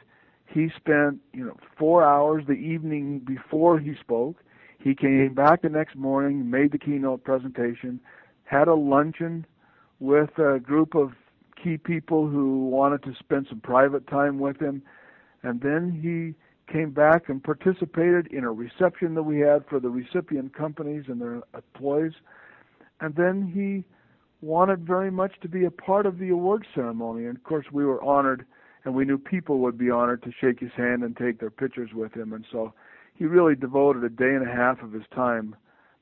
he 0.46 0.70
spent 0.76 1.20
you 1.32 1.44
know 1.44 1.56
four 1.78 2.04
hours 2.04 2.44
the 2.46 2.52
evening 2.52 3.20
before 3.20 3.78
he 3.78 3.94
spoke. 4.00 4.36
He 4.78 4.94
came 4.94 5.32
back 5.32 5.62
the 5.62 5.70
next 5.70 5.96
morning, 5.96 6.50
made 6.50 6.72
the 6.72 6.78
keynote 6.78 7.24
presentation, 7.24 8.00
had 8.44 8.68
a 8.68 8.74
luncheon 8.74 9.46
with 9.98 10.38
a 10.38 10.60
group 10.60 10.94
of 10.94 11.12
key 11.64 11.78
people 11.78 12.28
who 12.28 12.68
wanted 12.68 13.02
to 13.04 13.14
spend 13.18 13.46
some 13.48 13.60
private 13.60 14.06
time 14.06 14.38
with 14.38 14.60
him. 14.60 14.82
And 15.42 15.60
then 15.62 15.90
he 15.90 16.34
came 16.72 16.90
back 16.90 17.28
and 17.28 17.42
participated 17.42 18.26
in 18.28 18.44
a 18.44 18.52
reception 18.52 19.14
that 19.14 19.22
we 19.22 19.40
had 19.40 19.64
for 19.68 19.80
the 19.80 19.88
recipient 19.88 20.54
companies 20.54 21.04
and 21.08 21.20
their 21.20 21.42
employees. 21.54 22.12
And 23.00 23.14
then 23.16 23.50
he 23.54 23.84
wanted 24.44 24.86
very 24.86 25.10
much 25.10 25.32
to 25.40 25.48
be 25.48 25.64
a 25.64 25.70
part 25.70 26.06
of 26.06 26.18
the 26.18 26.28
award 26.28 26.66
ceremony. 26.74 27.26
And 27.26 27.36
of 27.36 27.44
course, 27.44 27.66
we 27.72 27.84
were 27.84 28.02
honored, 28.02 28.44
and 28.84 28.94
we 28.94 29.04
knew 29.04 29.18
people 29.18 29.58
would 29.60 29.78
be 29.78 29.90
honored 29.90 30.22
to 30.24 30.32
shake 30.38 30.60
his 30.60 30.72
hand 30.76 31.02
and 31.02 31.16
take 31.16 31.40
their 31.40 31.50
pictures 31.50 31.90
with 31.94 32.14
him. 32.14 32.32
And 32.32 32.44
so 32.52 32.72
he 33.14 33.24
really 33.24 33.54
devoted 33.54 34.04
a 34.04 34.10
day 34.10 34.34
and 34.34 34.46
a 34.46 34.52
half 34.52 34.82
of 34.82 34.92
his 34.92 35.04
time 35.14 35.56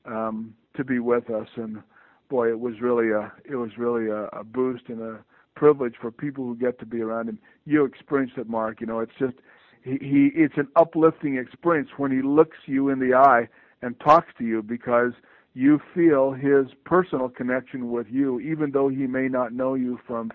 um, 0.05 0.53
to 0.75 0.83
be 0.83 0.99
with 0.99 1.29
us. 1.29 1.47
And 1.55 1.81
boy, 2.29 2.49
it 2.49 2.59
was 2.59 2.81
really 2.81 3.11
a 3.11 3.31
it 3.45 3.55
was 3.55 3.71
really 3.77 4.09
a, 4.09 4.25
a 4.27 4.43
boost 4.43 4.83
and 4.87 5.01
a 5.01 5.19
privilege 5.55 5.95
for 5.99 6.11
people 6.11 6.45
who 6.45 6.55
get 6.55 6.79
to 6.79 6.85
be 6.85 7.01
around 7.01 7.29
him. 7.29 7.39
You 7.65 7.85
experienced 7.85 8.37
it, 8.37 8.49
Mark. 8.49 8.81
You 8.81 8.87
know, 8.87 8.99
it's 8.99 9.11
just 9.19 9.35
he, 9.83 9.97
he 10.01 10.31
it's 10.35 10.57
an 10.57 10.67
uplifting 10.75 11.37
experience 11.37 11.89
when 11.97 12.11
he 12.11 12.21
looks 12.21 12.57
you 12.65 12.89
in 12.89 12.99
the 12.99 13.13
eye 13.13 13.47
and 13.81 13.99
talks 13.99 14.27
to 14.37 14.43
you 14.43 14.63
because 14.63 15.11
you 15.53 15.79
feel 15.93 16.31
his 16.31 16.67
personal 16.85 17.29
connection 17.29 17.91
with 17.91 18.07
you, 18.09 18.39
even 18.39 18.71
though 18.71 18.89
he 18.89 19.05
may 19.05 19.27
not 19.27 19.53
know 19.53 19.75
you 19.75 19.99
from 20.07 20.31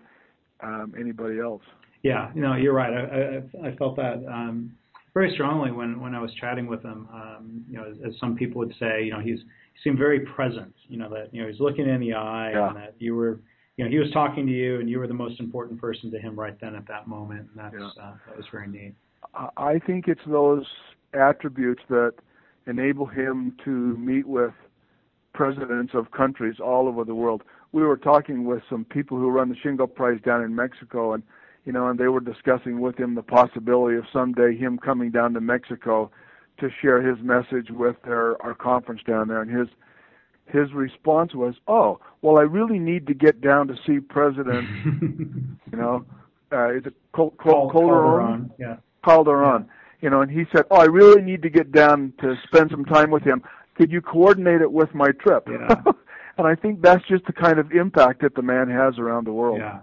um, 0.60 0.94
anybody 0.98 1.40
else. 1.40 1.62
Yeah, 2.02 2.30
know, 2.34 2.54
you're 2.54 2.74
right. 2.74 2.92
I, 2.92 3.66
I, 3.66 3.68
I 3.68 3.76
felt 3.76 3.96
that 3.96 4.24
um, 4.28 4.72
very 5.14 5.32
strongly 5.34 5.72
when, 5.72 6.00
when 6.00 6.14
I 6.14 6.20
was 6.20 6.32
chatting 6.40 6.66
with 6.66 6.82
him. 6.82 7.08
Um, 7.12 7.64
you 7.68 7.76
know, 7.76 7.90
as, 7.90 7.96
as 8.06 8.20
some 8.20 8.36
people 8.36 8.60
would 8.60 8.74
say, 8.78 9.02
you 9.02 9.12
know, 9.12 9.20
he's 9.20 9.38
he 9.38 9.80
seemed 9.82 9.98
very 9.98 10.20
present. 10.20 10.72
You 10.88 10.98
know 10.98 11.10
that 11.10 11.34
you 11.34 11.42
know 11.42 11.48
he's 11.48 11.60
looking 11.60 11.88
in 11.88 12.00
the 12.00 12.14
eye, 12.14 12.52
yeah. 12.52 12.68
and 12.68 12.76
that 12.76 12.94
you 12.98 13.16
were 13.16 13.40
you 13.78 13.84
know, 13.84 13.90
he 13.90 13.98
was 13.98 14.10
talking 14.10 14.44
to 14.44 14.52
you, 14.52 14.80
and 14.80 14.90
you 14.90 14.98
were 14.98 15.06
the 15.06 15.14
most 15.14 15.38
important 15.38 15.80
person 15.80 16.10
to 16.10 16.18
him 16.18 16.38
right 16.38 16.60
then 16.60 16.74
at 16.74 16.86
that 16.88 17.06
moment, 17.06 17.48
and 17.48 17.50
that's 17.56 17.74
yeah. 17.78 18.02
uh, 18.02 18.14
that 18.26 18.36
was 18.36 18.44
very 18.50 18.66
neat. 18.66 18.92
I 19.56 19.78
think 19.78 20.08
it's 20.08 20.20
those 20.26 20.66
attributes 21.14 21.82
that 21.88 22.14
enable 22.66 23.06
him 23.06 23.56
to 23.64 23.70
meet 23.96 24.26
with 24.26 24.52
presidents 25.32 25.92
of 25.94 26.10
countries 26.10 26.56
all 26.62 26.88
over 26.88 27.04
the 27.04 27.14
world. 27.14 27.44
We 27.70 27.82
were 27.82 27.96
talking 27.96 28.44
with 28.44 28.62
some 28.68 28.84
people 28.84 29.16
who 29.16 29.30
run 29.30 29.48
the 29.48 29.54
Shingo 29.54 29.92
Prize 29.92 30.20
down 30.24 30.42
in 30.42 30.56
Mexico, 30.56 31.12
and 31.12 31.22
you 31.64 31.70
know, 31.72 31.86
and 31.86 32.00
they 32.00 32.08
were 32.08 32.20
discussing 32.20 32.80
with 32.80 32.98
him 32.98 33.14
the 33.14 33.22
possibility 33.22 33.96
of 33.96 34.04
someday 34.12 34.56
him 34.56 34.78
coming 34.78 35.12
down 35.12 35.34
to 35.34 35.40
Mexico 35.40 36.10
to 36.58 36.68
share 36.82 37.00
his 37.00 37.22
message 37.22 37.70
with 37.70 37.94
their 38.04 38.42
our 38.42 38.54
conference 38.54 39.02
down 39.06 39.28
there, 39.28 39.40
and 39.40 39.56
his 39.56 39.68
his 40.50 40.72
response 40.72 41.34
was, 41.34 41.54
"Oh, 41.66 42.00
well, 42.22 42.38
I 42.38 42.42
really 42.42 42.78
need 42.78 43.06
to 43.06 43.14
get 43.14 43.40
down 43.40 43.68
to 43.68 43.76
see 43.86 44.00
President, 44.00 44.68
you 45.72 45.78
know, 45.78 46.04
uh, 46.52 46.74
is 46.74 46.86
it 46.86 46.94
Col- 47.12 47.30
Col- 47.32 47.70
Calderon? 47.70 48.50
Yeah, 48.58 48.76
Calderon. 49.04 49.66
Yeah. 49.66 49.72
You 50.00 50.10
know, 50.10 50.20
and 50.22 50.30
he 50.30 50.44
said, 50.52 50.64
"Oh, 50.70 50.76
I 50.76 50.84
really 50.84 51.22
need 51.22 51.42
to 51.42 51.50
get 51.50 51.72
down 51.72 52.12
to 52.20 52.36
spend 52.44 52.70
some 52.70 52.84
time 52.84 53.10
with 53.10 53.22
him. 53.22 53.42
Could 53.76 53.90
you 53.90 54.00
coordinate 54.00 54.60
it 54.60 54.72
with 54.72 54.94
my 54.94 55.10
trip?" 55.20 55.48
Yeah. 55.50 55.74
and 56.38 56.46
I 56.46 56.54
think 56.54 56.82
that's 56.82 57.06
just 57.08 57.26
the 57.26 57.32
kind 57.32 57.58
of 57.58 57.72
impact 57.72 58.22
that 58.22 58.34
the 58.34 58.42
man 58.42 58.68
has 58.70 58.98
around 58.98 59.26
the 59.26 59.32
world. 59.32 59.58
Yeah, 59.58 59.80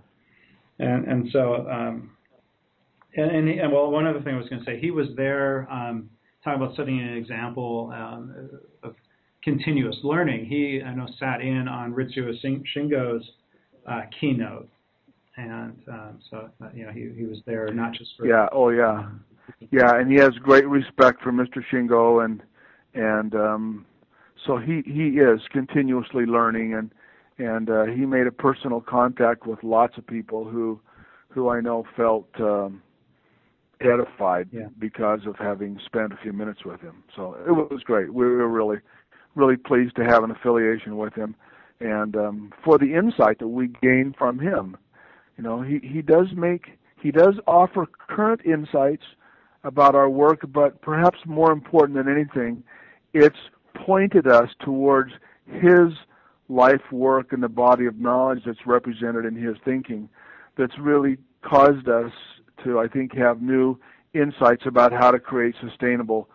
and 0.80 1.06
and 1.06 1.30
so, 1.32 1.68
um, 1.70 2.12
and, 3.16 3.32
and, 3.32 3.50
and 3.50 3.72
well, 3.72 3.92
one 3.92 4.08
other 4.08 4.22
thing 4.22 4.36
I 4.36 4.38
was 4.38 4.50
going 4.50 4.64
to 4.64 4.66
say, 4.66 4.80
he 4.80 4.92
was 4.92 5.08
there. 5.16 5.68
Um, 5.72 6.10
talking 6.46 6.62
about 6.62 6.76
setting 6.76 7.00
an 7.00 7.18
example 7.18 7.92
um, 7.94 8.60
of 8.84 8.96
continuous 9.46 9.96
learning. 10.04 10.46
He, 10.48 10.82
I 10.86 10.94
know, 10.94 11.08
sat 11.20 11.40
in 11.40 11.70
on 11.70 11.94
Ritsuo 11.94 12.34
Shingo's 12.76 13.24
uh, 13.88 14.02
keynote, 14.20 14.68
and 15.38 15.78
um, 15.88 16.20
so 16.30 16.50
uh, 16.62 16.70
you 16.74 16.86
know 16.86 16.92
he 16.92 17.12
he 17.16 17.26
was 17.26 17.38
there 17.46 17.72
not 17.72 17.94
just 17.94 18.12
for 18.18 18.26
yeah, 18.26 18.48
oh 18.52 18.70
yeah, 18.70 19.08
yeah, 19.72 19.96
and 19.96 20.12
he 20.12 20.18
has 20.18 20.32
great 20.42 20.68
respect 20.68 21.22
for 21.22 21.32
Mr. 21.32 21.64
Shingo, 21.72 22.26
and 22.26 22.42
and 22.96 23.36
um, 23.36 23.86
so 24.46 24.58
he 24.58 24.82
he 24.86 25.20
is 25.20 25.40
continuously 25.52 26.26
learning, 26.26 26.74
and 26.74 26.92
and 27.38 27.70
uh, 27.70 27.86
he 27.86 28.06
made 28.06 28.26
a 28.26 28.32
personal 28.32 28.82
contact 28.82 29.46
with 29.46 29.64
lots 29.64 29.98
of 29.98 30.08
people 30.08 30.44
who 30.44 30.82
who 31.30 31.50
I 31.50 31.62
know 31.62 31.86
felt. 31.96 32.28
Um, 32.40 32.82
edified 33.82 34.48
yeah. 34.54 34.68
because 34.80 35.20
of 35.28 35.36
having 35.36 35.78
spent 35.86 36.14
a 36.14 36.18
few 36.24 36.32
minutes 36.32 36.64
with 36.64 36.80
him. 36.80 37.04
So 37.14 37.36
it 37.46 37.52
was 37.52 37.82
great. 37.84 38.12
We 38.12 38.26
were 38.26 38.48
really 38.48 38.78
really 39.36 39.58
pleased 39.58 39.96
to 39.98 40.04
have 40.04 40.24
an 40.24 40.32
affiliation 40.32 40.98
with 40.98 41.14
him 41.14 41.36
and 41.80 42.16
um, 42.16 42.54
for 42.64 42.78
the 42.78 42.94
insight 42.94 43.40
that 43.40 43.48
we 43.48 43.68
gain 43.82 44.16
from 44.18 44.40
him. 44.40 44.78
You 45.38 45.44
know, 45.44 45.62
he, 45.62 45.80
he 45.84 46.02
does 46.02 46.28
make 46.36 46.78
he 47.02 47.12
does 47.12 47.36
offer 47.46 47.86
current 48.08 48.42
insights 48.46 49.04
about 49.64 49.96
our 49.96 50.10
work, 50.10 50.42
but 50.52 50.82
perhaps 50.82 51.20
more 51.26 51.52
important 51.52 51.98
than 51.98 52.12
anything, 52.12 52.64
it's 53.14 53.38
pointed 53.76 54.28
us 54.28 54.50
towards 54.64 55.12
his 55.46 55.92
life 56.50 56.92
work 56.92 57.34
and 57.34 57.44
the 57.44 57.50
body 57.50 57.86
of 57.86 58.00
knowledge 58.00 58.44
that's 58.46 58.66
represented 58.66 59.26
in 59.26 59.36
his 59.36 59.56
thinking 59.66 60.10
that's 60.58 60.78
really 60.80 61.18
caused 61.42 61.88
us 61.88 62.12
to, 62.64 62.80
I 62.80 62.88
think, 62.88 63.14
have 63.16 63.42
new 63.42 63.78
insights 64.14 64.64
about 64.66 64.92
how 64.92 65.12
to 65.12 65.20
create 65.20 65.56
sustainable 65.62 66.30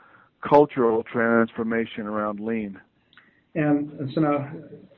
cultural 0.47 1.03
transformation 1.03 2.07
around 2.07 2.41
lean. 2.41 2.81
And, 3.55 3.91
and 3.99 4.11
so 4.15 4.21
now, 4.21 4.53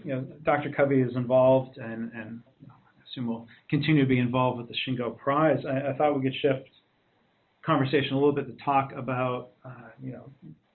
you 0.04 0.14
know, 0.14 0.26
Dr. 0.44 0.70
Covey 0.76 1.00
is 1.00 1.14
involved, 1.16 1.78
and, 1.78 2.12
and 2.12 2.40
I 2.68 2.74
assume 3.10 3.26
will 3.26 3.46
continue 3.70 4.02
to 4.02 4.08
be 4.08 4.18
involved 4.18 4.58
with 4.58 4.68
the 4.68 4.74
Shingo 4.86 5.16
Prize. 5.16 5.64
I, 5.66 5.90
I 5.90 5.96
thought 5.96 6.14
we 6.16 6.22
could 6.22 6.38
shift 6.40 6.68
conversation 7.64 8.12
a 8.12 8.16
little 8.16 8.32
bit 8.32 8.46
to 8.46 8.64
talk 8.64 8.92
about, 8.96 9.50
uh, 9.64 9.90
you 10.02 10.12
know, 10.12 10.30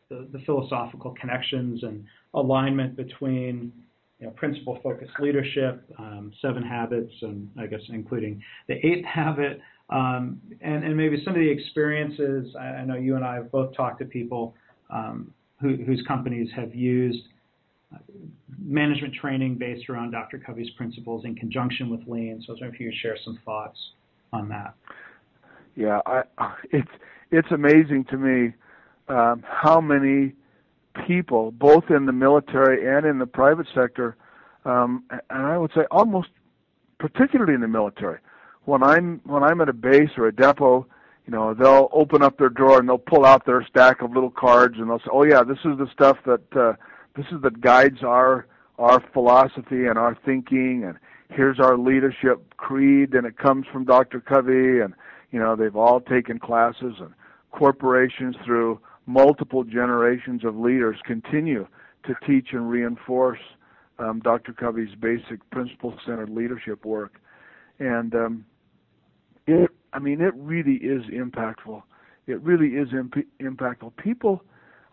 the, 0.09 0.27
the, 0.31 0.39
philosophical 0.45 1.13
connections 1.19 1.83
and 1.83 2.05
alignment 2.33 2.95
between, 2.95 3.73
you 4.19 4.25
know, 4.25 4.31
principle-focused 4.31 5.11
leadership, 5.19 5.83
um, 5.99 6.31
seven 6.41 6.63
habits, 6.63 7.11
and 7.21 7.49
I 7.59 7.67
guess 7.67 7.81
including 7.89 8.41
the 8.69 8.75
eighth 8.75 9.05
habit, 9.05 9.59
um, 9.89 10.41
and, 10.61 10.85
and, 10.85 10.95
maybe 10.95 11.21
some 11.25 11.33
of 11.33 11.39
the 11.39 11.49
experiences. 11.49 12.55
I, 12.57 12.63
I, 12.63 12.85
know 12.85 12.95
you 12.95 13.15
and 13.15 13.23
I 13.25 13.35
have 13.35 13.51
both 13.51 13.75
talked 13.75 13.99
to 13.99 14.05
people 14.05 14.53
um, 14.89 15.33
who, 15.61 15.75
whose 15.75 16.03
companies 16.07 16.49
have 16.55 16.73
used 16.73 17.23
management 18.59 19.13
training 19.13 19.55
based 19.55 19.89
around 19.89 20.11
Dr. 20.11 20.39
Covey's 20.39 20.69
principles 20.71 21.25
in 21.25 21.35
conjunction 21.35 21.89
with 21.89 22.01
Lean. 22.07 22.41
So 22.41 22.49
I 22.49 22.53
was 22.53 22.61
wondering 22.61 22.73
if 22.73 22.79
you 22.79 22.89
could 22.89 22.99
share 22.99 23.17
some 23.23 23.39
thoughts 23.45 23.77
on 24.33 24.49
that. 24.49 24.73
Yeah, 25.75 26.01
I, 26.05 26.23
it's 26.71 26.89
it's 27.31 27.51
amazing 27.51 28.05
to 28.09 28.17
me 28.17 28.53
um, 29.07 29.43
how 29.47 29.79
many 29.79 30.33
people, 31.05 31.51
both 31.51 31.89
in 31.89 32.05
the 32.05 32.11
military 32.11 32.87
and 32.97 33.05
in 33.05 33.19
the 33.19 33.27
private 33.27 33.67
sector, 33.75 34.15
um, 34.65 35.03
and 35.11 35.45
I 35.45 35.57
would 35.57 35.71
say 35.75 35.81
almost 35.91 36.29
particularly 36.99 37.53
in 37.53 37.61
the 37.61 37.67
military, 37.67 38.19
when 38.65 38.83
I'm 38.83 39.21
when 39.23 39.43
I'm 39.43 39.61
at 39.61 39.69
a 39.69 39.73
base 39.73 40.09
or 40.17 40.27
a 40.27 40.35
depot, 40.35 40.87
you 41.25 41.31
know, 41.31 41.53
they'll 41.53 41.89
open 41.93 42.23
up 42.23 42.37
their 42.37 42.49
drawer 42.49 42.79
and 42.79 42.89
they'll 42.89 42.97
pull 42.97 43.25
out 43.25 43.45
their 43.45 43.65
stack 43.69 44.01
of 44.01 44.11
little 44.11 44.31
cards 44.31 44.75
and 44.77 44.89
they'll 44.89 44.99
say, 44.99 45.11
"Oh 45.11 45.23
yeah, 45.23 45.43
this 45.43 45.59
is 45.59 45.77
the 45.77 45.87
stuff 45.93 46.17
that 46.25 46.55
uh, 46.55 46.73
this 47.17 47.25
is 47.31 47.41
that 47.41 47.59
guides 47.59 48.03
our 48.03 48.47
our 48.77 49.03
philosophy 49.11 49.87
and 49.87 49.97
our 49.97 50.15
thinking 50.23 50.83
and 50.85 50.97
here's 51.29 51.59
our 51.59 51.77
leadership 51.77 52.55
creed 52.57 53.13
and 53.15 53.25
it 53.25 53.37
comes 53.37 53.65
from 53.73 53.83
Dr. 53.83 54.21
Covey 54.21 54.79
and 54.81 54.93
you 55.31 55.39
know 55.39 55.55
they've 55.55 55.75
all 55.75 55.99
taken 55.99 56.37
classes 56.37 56.93
and 56.99 57.11
corporations 57.51 58.35
through 58.45 58.79
multiple 59.07 59.63
generations 59.63 60.45
of 60.45 60.55
leaders 60.55 60.97
continue 61.05 61.67
to 62.05 62.13
teach 62.25 62.49
and 62.51 62.69
reinforce 62.69 63.39
um, 63.99 64.19
Dr. 64.19 64.53
Covey's 64.53 64.93
basic 64.99 65.49
principle 65.49 65.97
centered 66.05 66.29
leadership 66.29 66.85
work 66.85 67.19
and 67.79 68.13
um, 68.13 68.45
it 69.47 69.71
I 69.91 69.99
mean 69.99 70.21
it 70.21 70.35
really 70.35 70.75
is 70.75 71.03
impactful 71.05 71.81
it 72.27 72.39
really 72.41 72.75
is 72.75 72.89
imp- 72.93 73.27
impactful 73.41 73.97
people 73.97 74.43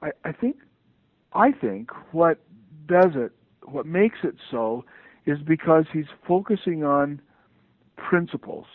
I, 0.00 0.10
I 0.24 0.32
think 0.32 0.56
I 1.34 1.52
think 1.52 1.90
what 2.12 2.38
does 2.86 3.12
it, 3.14 3.32
what 3.64 3.86
makes 3.86 4.18
it 4.22 4.36
so, 4.50 4.84
is 5.26 5.38
because 5.40 5.84
he's 5.92 6.06
focusing 6.26 6.84
on 6.84 7.20
principles. 7.96 8.66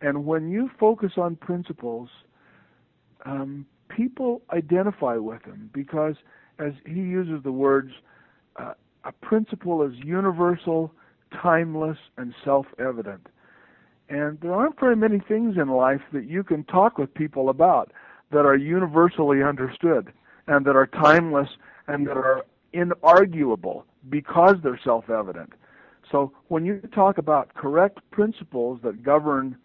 And 0.00 0.26
when 0.26 0.50
you 0.50 0.70
focus 0.78 1.12
on 1.16 1.36
principles, 1.36 2.08
um, 3.24 3.66
people 3.88 4.42
identify 4.52 5.16
with 5.16 5.42
him 5.44 5.70
because, 5.72 6.16
as 6.58 6.72
he 6.86 7.00
uses 7.00 7.42
the 7.42 7.52
words, 7.52 7.92
uh, 8.56 8.74
a 9.04 9.12
principle 9.12 9.82
is 9.82 9.92
universal, 10.04 10.92
timeless, 11.42 11.98
and 12.16 12.34
self 12.44 12.66
evident. 12.78 13.26
And 14.08 14.40
there 14.40 14.54
aren't 14.54 14.78
very 14.78 14.96
many 14.96 15.20
things 15.20 15.56
in 15.56 15.68
life 15.68 16.00
that 16.12 16.26
you 16.26 16.42
can 16.44 16.64
talk 16.64 16.96
with 16.96 17.12
people 17.12 17.48
about 17.48 17.92
that 18.30 18.46
are 18.46 18.56
universally 18.56 19.42
understood 19.42 20.12
and 20.46 20.64
that 20.64 20.76
are 20.76 20.86
timeless 20.86 21.48
and 21.88 22.06
that 22.06 22.16
are 22.16 22.44
inarguable 22.74 23.84
because 24.08 24.56
they're 24.62 24.80
self 24.82 25.10
evident. 25.10 25.52
So 26.10 26.32
when 26.48 26.64
you 26.64 26.80
talk 26.94 27.18
about 27.18 27.54
correct 27.54 27.98
principles 28.10 28.80
that 28.82 29.02
govern 29.02 29.56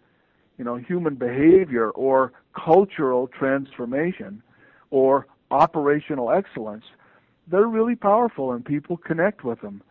you 0.58 0.64
know 0.64 0.76
human 0.76 1.14
behavior 1.14 1.90
or 1.90 2.32
cultural 2.54 3.28
transformation 3.28 4.42
or 4.90 5.26
operational 5.50 6.30
excellence 6.30 6.84
they're 7.46 7.66
really 7.66 7.94
powerful 7.94 8.52
and 8.52 8.64
people 8.64 8.96
connect 8.96 9.44
with 9.44 9.60
them. 9.60 9.82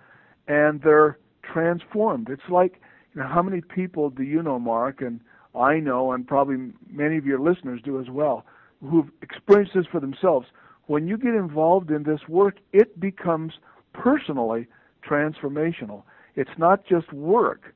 And 0.47 0.81
they're 0.81 1.19
transformed. 1.43 2.29
It's 2.29 2.49
like 2.49 2.81
you 3.13 3.21
know 3.21 3.27
how 3.27 3.41
many 3.41 3.61
people 3.61 4.09
do 4.09 4.23
you 4.23 4.41
know 4.41 4.59
mark 4.59 5.01
and 5.01 5.19
i 5.55 5.79
know 5.79 6.11
and 6.13 6.27
probably 6.27 6.71
many 6.89 7.17
of 7.17 7.25
your 7.25 7.39
listeners 7.39 7.79
do 7.83 7.99
as 7.99 8.09
well 8.09 8.45
who've 8.81 9.09
experienced 9.21 9.73
this 9.75 9.85
for 9.91 9.99
themselves 9.99 10.47
when 10.87 11.07
you 11.07 11.17
get 11.17 11.33
involved 11.33 11.91
in 11.91 12.03
this 12.03 12.27
work, 12.27 12.57
it 12.71 12.99
becomes 12.99 13.53
personally 13.93 14.67
transformational. 15.07 16.03
It's 16.35 16.57
not 16.57 16.85
just 16.85 17.11
work, 17.13 17.73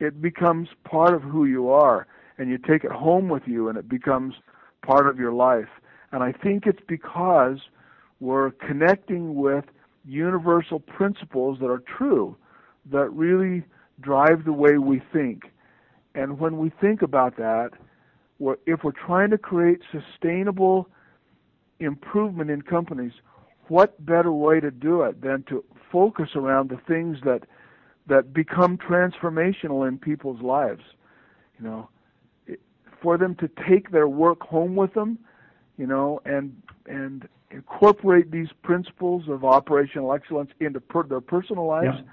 it 0.00 0.20
becomes 0.20 0.68
part 0.84 1.14
of 1.14 1.22
who 1.22 1.44
you 1.44 1.68
are, 1.70 2.06
and 2.38 2.50
you 2.50 2.58
take 2.58 2.84
it 2.84 2.92
home 2.92 3.28
with 3.28 3.44
you, 3.46 3.68
and 3.68 3.78
it 3.78 3.88
becomes 3.88 4.34
part 4.86 5.08
of 5.08 5.18
your 5.18 5.32
life. 5.32 5.68
And 6.12 6.22
I 6.22 6.32
think 6.32 6.66
it's 6.66 6.82
because 6.86 7.58
we're 8.20 8.50
connecting 8.50 9.34
with 9.34 9.64
universal 10.04 10.80
principles 10.80 11.58
that 11.60 11.70
are 11.70 11.82
true, 11.98 12.36
that 12.90 13.08
really 13.10 13.64
drive 14.00 14.44
the 14.44 14.52
way 14.52 14.78
we 14.78 15.00
think. 15.12 15.44
And 16.14 16.38
when 16.38 16.58
we 16.58 16.70
think 16.80 17.02
about 17.02 17.36
that, 17.36 17.70
if 18.66 18.84
we're 18.84 18.92
trying 18.92 19.30
to 19.30 19.38
create 19.38 19.80
sustainable 19.90 20.88
improvement 21.80 22.50
in 22.50 22.62
companies, 22.62 23.12
what 23.68 24.04
better 24.04 24.32
way 24.32 24.60
to 24.60 24.70
do 24.70 25.02
it 25.02 25.20
than 25.20 25.42
to 25.44 25.64
focus 25.90 26.30
around 26.34 26.70
the 26.70 26.78
things 26.88 27.18
that 27.24 27.44
that 28.06 28.34
become 28.34 28.76
transformational 28.76 29.86
in 29.88 29.98
people's 29.98 30.42
lives? 30.42 30.82
You 31.58 31.64
know, 31.64 31.88
for 33.02 33.16
them 33.18 33.34
to 33.36 33.48
take 33.68 33.90
their 33.90 34.08
work 34.08 34.40
home 34.42 34.76
with 34.76 34.94
them, 34.94 35.18
you 35.78 35.86
know, 35.86 36.20
and 36.24 36.60
and 36.86 37.28
incorporate 37.50 38.30
these 38.30 38.48
principles 38.62 39.28
of 39.28 39.44
operational 39.44 40.12
excellence 40.12 40.50
into 40.60 40.80
per, 40.80 41.04
their 41.04 41.20
personal 41.20 41.66
lives. 41.66 41.96
Yeah. 41.96 42.10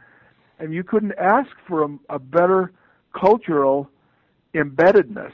And 0.60 0.74
you 0.74 0.84
couldn't 0.84 1.13
ask 1.17 1.50
for 1.67 1.84
a, 1.84 1.97
a 2.10 2.19
better 2.19 2.71
cultural 3.19 3.89
embeddedness 4.54 5.34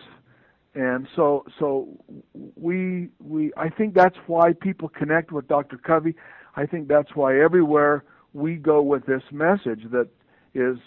and 0.77 1.07
so 1.15 1.43
so 1.57 1.87
we 2.55 3.09
we 3.19 3.51
I 3.57 3.67
think 3.69 3.95
that's 3.95 4.15
why 4.27 4.53
people 4.53 4.89
connect 4.89 5.31
with 5.31 5.47
Dr. 5.47 5.77
Covey. 5.77 6.13
I 6.55 6.67
think 6.67 6.87
that's 6.87 7.15
why 7.15 7.39
everywhere 7.39 8.03
we 8.33 8.55
go 8.57 8.83
with 8.83 9.07
this 9.07 9.23
message 9.31 9.89
that 9.91 10.07
is 10.53 10.77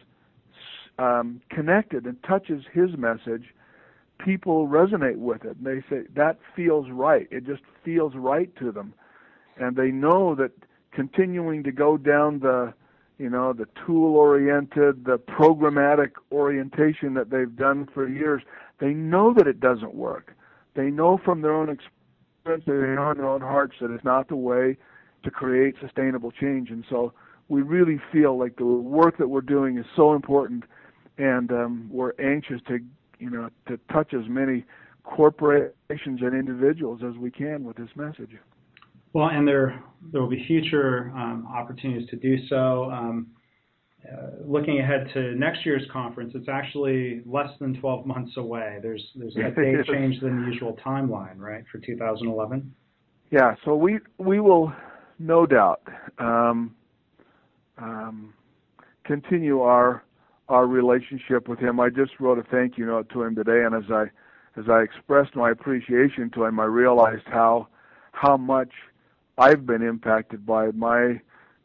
um, 1.00 1.42
connected 1.50 2.05
and 2.05 2.22
touches 2.22 2.62
his 2.72 2.96
message, 2.96 3.53
people 4.18 4.68
resonate 4.68 5.16
with 5.16 5.44
it. 5.44 5.57
And 5.57 5.66
they 5.66 5.81
say 5.90 6.03
that 6.14 6.38
feels 6.55 6.87
right. 6.90 7.26
It 7.33 7.44
just 7.44 7.62
feels 7.85 8.12
right 8.14 8.55
to 8.57 8.70
them, 8.70 8.94
and 9.57 9.74
they 9.74 9.90
know 9.90 10.37
that 10.37 10.53
continuing 10.92 11.64
to 11.64 11.72
go 11.72 11.96
down 11.96 12.38
the 12.38 12.72
you 13.20 13.30
know 13.30 13.52
the 13.52 13.66
tool 13.87 14.16
oriented 14.16 15.04
the 15.04 15.18
programmatic 15.18 16.12
orientation 16.33 17.14
that 17.14 17.30
they've 17.30 17.54
done 17.54 17.87
for 17.92 18.09
years 18.09 18.42
they 18.80 18.94
know 18.94 19.33
that 19.35 19.46
it 19.46 19.61
doesn't 19.61 19.94
work. 19.94 20.35
They 20.74 20.90
know 20.90 21.20
from 21.22 21.42
their 21.42 21.54
own 21.54 21.68
experience, 21.68 22.64
they 22.66 22.72
know 22.72 23.11
in 23.11 23.18
their 23.18 23.28
own 23.28 23.42
hearts 23.42 23.74
that 23.80 23.90
it's 23.90 24.04
not 24.04 24.28
the 24.28 24.37
way 24.37 24.76
to 25.22 25.30
create 25.30 25.74
sustainable 25.80 26.33
change. 26.33 26.70
And 26.70 26.85
so 26.88 27.12
we 27.48 27.61
really 27.62 28.00
feel 28.11 28.38
like 28.38 28.56
the 28.56 28.64
work 28.64 29.18
that 29.18 29.28
we're 29.28 29.42
doing 29.42 29.76
is 29.76 29.85
so 29.94 30.14
important, 30.14 30.64
and 31.18 31.52
um, 31.52 31.88
we're 31.92 32.12
anxious 32.18 32.61
to, 32.68 32.78
you 33.18 33.28
know, 33.28 33.50
to 33.68 33.78
touch 33.92 34.14
as 34.14 34.26
many 34.28 34.64
corporations 35.04 36.20
and 36.22 36.35
individuals 36.35 37.00
as 37.06 37.16
we 37.16 37.30
can 37.30 37.64
with 37.64 37.76
this 37.76 37.90
message. 37.94 38.30
Well, 39.12 39.29
and 39.29 39.46
there 39.46 39.83
there 40.12 40.20
will 40.20 40.31
be 40.31 40.44
future 40.46 41.12
um, 41.14 41.46
opportunities 41.53 42.09
to 42.11 42.16
do 42.16 42.37
so. 42.49 42.90
Um, 42.90 43.27
uh, 44.11 44.31
looking 44.46 44.81
ahead 44.81 45.09
to 45.12 45.35
next 45.35 45.66
year's 45.66 45.83
conference, 45.92 46.33
it's 46.35 46.49
actually 46.49 47.20
less 47.27 47.51
than 47.61 47.79
12 47.81 48.07
months 48.07 48.33
away. 48.37 48.79
There's 48.83 49.05
there's 49.14 49.37
a 49.37 49.51
date 49.55 49.87
change 49.87 50.20
than 50.20 50.42
the 50.42 50.53
usual 50.53 50.79
timeline, 50.85 51.38
right, 51.38 51.64
for 51.70 51.79
2011? 51.79 52.75
Yeah, 53.31 53.55
so 53.64 53.75
we 53.75 53.99
we 54.18 54.40
will 54.40 54.73
no 55.18 55.44
doubt 55.46 55.83
um, 56.18 56.75
um, 57.79 58.33
continue 59.05 59.61
our 59.61 60.03
our 60.49 60.66
relationship 60.66 61.46
with 61.46 61.59
him. 61.59 61.79
I 61.79 61.90
just 61.90 62.12
wrote 62.18 62.38
a 62.38 62.42
thank 62.42 62.79
you 62.79 62.87
note 62.87 63.09
to 63.11 63.23
him 63.23 63.35
today, 63.35 63.64
and 63.64 63.75
as 63.75 63.90
I 63.90 64.05
as 64.59 64.68
I 64.68 64.81
expressed 64.81 65.37
my 65.37 65.51
appreciation 65.51 66.31
to 66.35 66.44
him, 66.44 66.59
I 66.59 66.64
realized 66.64 67.27
how 67.27 67.68
how 68.12 68.37
much 68.37 68.70
I've 69.40 69.66
been 69.66 69.83
impacted 69.83 70.46
by 70.46 70.70
my 70.72 71.20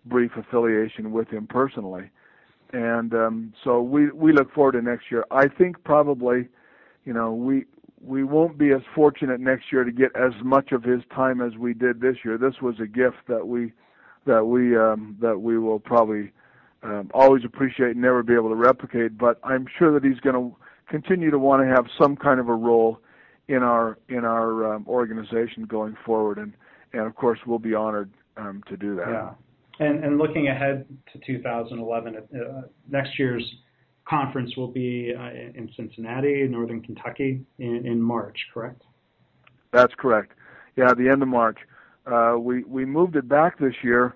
brief 0.05 0.31
affiliation 0.37 1.11
with 1.11 1.27
him 1.29 1.45
personally 1.47 2.09
and 2.75 3.13
um, 3.13 3.53
so 3.63 3.81
we 3.81 4.11
we 4.11 4.33
look 4.33 4.53
forward 4.53 4.73
to 4.73 4.81
next 4.81 5.05
year. 5.09 5.25
I 5.31 5.47
think 5.47 5.83
probably, 5.83 6.49
you 7.05 7.13
know, 7.13 7.33
we 7.33 7.65
we 8.01 8.23
won't 8.23 8.57
be 8.57 8.71
as 8.71 8.81
fortunate 8.93 9.39
next 9.39 9.71
year 9.71 9.83
to 9.83 9.91
get 9.91 10.15
as 10.15 10.33
much 10.43 10.71
of 10.71 10.83
his 10.83 11.01
time 11.13 11.41
as 11.41 11.57
we 11.57 11.73
did 11.73 12.01
this 12.01 12.17
year. 12.23 12.37
This 12.37 12.55
was 12.61 12.75
a 12.79 12.87
gift 12.87 13.27
that 13.27 13.47
we 13.47 13.71
that 14.25 14.45
we 14.45 14.75
um, 14.77 15.15
that 15.21 15.39
we 15.39 15.57
will 15.57 15.79
probably 15.79 16.31
um, 16.83 17.09
always 17.13 17.45
appreciate 17.45 17.91
and 17.91 18.01
never 18.01 18.23
be 18.23 18.33
able 18.33 18.49
to 18.49 18.55
replicate. 18.55 19.17
But 19.17 19.39
I'm 19.43 19.65
sure 19.77 19.93
that 19.93 20.03
he's 20.03 20.19
going 20.19 20.35
to 20.35 20.55
continue 20.89 21.31
to 21.31 21.39
want 21.39 21.61
to 21.61 21.67
have 21.67 21.85
some 21.99 22.15
kind 22.15 22.39
of 22.39 22.49
a 22.49 22.55
role 22.55 22.99
in 23.47 23.63
our 23.63 23.97
in 24.09 24.25
our 24.25 24.75
um, 24.75 24.85
organization 24.87 25.63
going 25.65 25.95
forward, 26.05 26.39
and 26.39 26.51
and 26.93 27.03
of 27.03 27.15
course 27.15 27.39
we'll 27.45 27.59
be 27.59 27.73
honored 27.73 28.09
um, 28.37 28.63
to 28.67 28.77
do 28.77 28.95
that. 28.95 29.07
Yeah, 29.07 29.85
and 29.85 30.03
and 30.03 30.17
looking 30.17 30.47
ahead 30.47 30.85
to 31.13 31.19
2011, 31.25 32.15
uh, 32.15 32.61
next 32.89 33.17
year's 33.19 33.43
conference 34.07 34.55
will 34.55 34.67
be 34.67 35.13
uh, 35.17 35.29
in 35.29 35.69
Cincinnati, 35.75 36.47
Northern 36.47 36.81
Kentucky, 36.81 37.41
in, 37.57 37.85
in 37.85 38.01
March, 38.01 38.37
correct? 38.53 38.83
That's 39.71 39.93
correct. 39.97 40.33
Yeah, 40.75 40.93
the 40.93 41.09
end 41.09 41.21
of 41.21 41.27
March. 41.27 41.57
Uh, 42.05 42.35
we 42.39 42.63
we 42.63 42.85
moved 42.85 43.15
it 43.15 43.27
back 43.27 43.57
this 43.59 43.73
year 43.83 44.15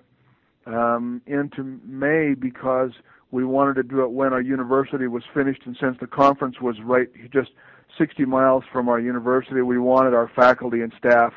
um, 0.66 1.20
into 1.26 1.80
May 1.84 2.34
because 2.34 2.90
we 3.30 3.44
wanted 3.44 3.74
to 3.74 3.82
do 3.82 4.02
it 4.02 4.10
when 4.10 4.32
our 4.32 4.40
university 4.40 5.06
was 5.06 5.22
finished, 5.34 5.62
and 5.66 5.76
since 5.80 5.96
the 6.00 6.06
conference 6.06 6.60
was 6.60 6.76
right 6.84 7.08
just 7.32 7.50
60 7.98 8.24
miles 8.24 8.64
from 8.72 8.88
our 8.88 9.00
university, 9.00 9.62
we 9.62 9.78
wanted 9.78 10.14
our 10.14 10.30
faculty 10.34 10.82
and 10.82 10.92
staff 10.96 11.32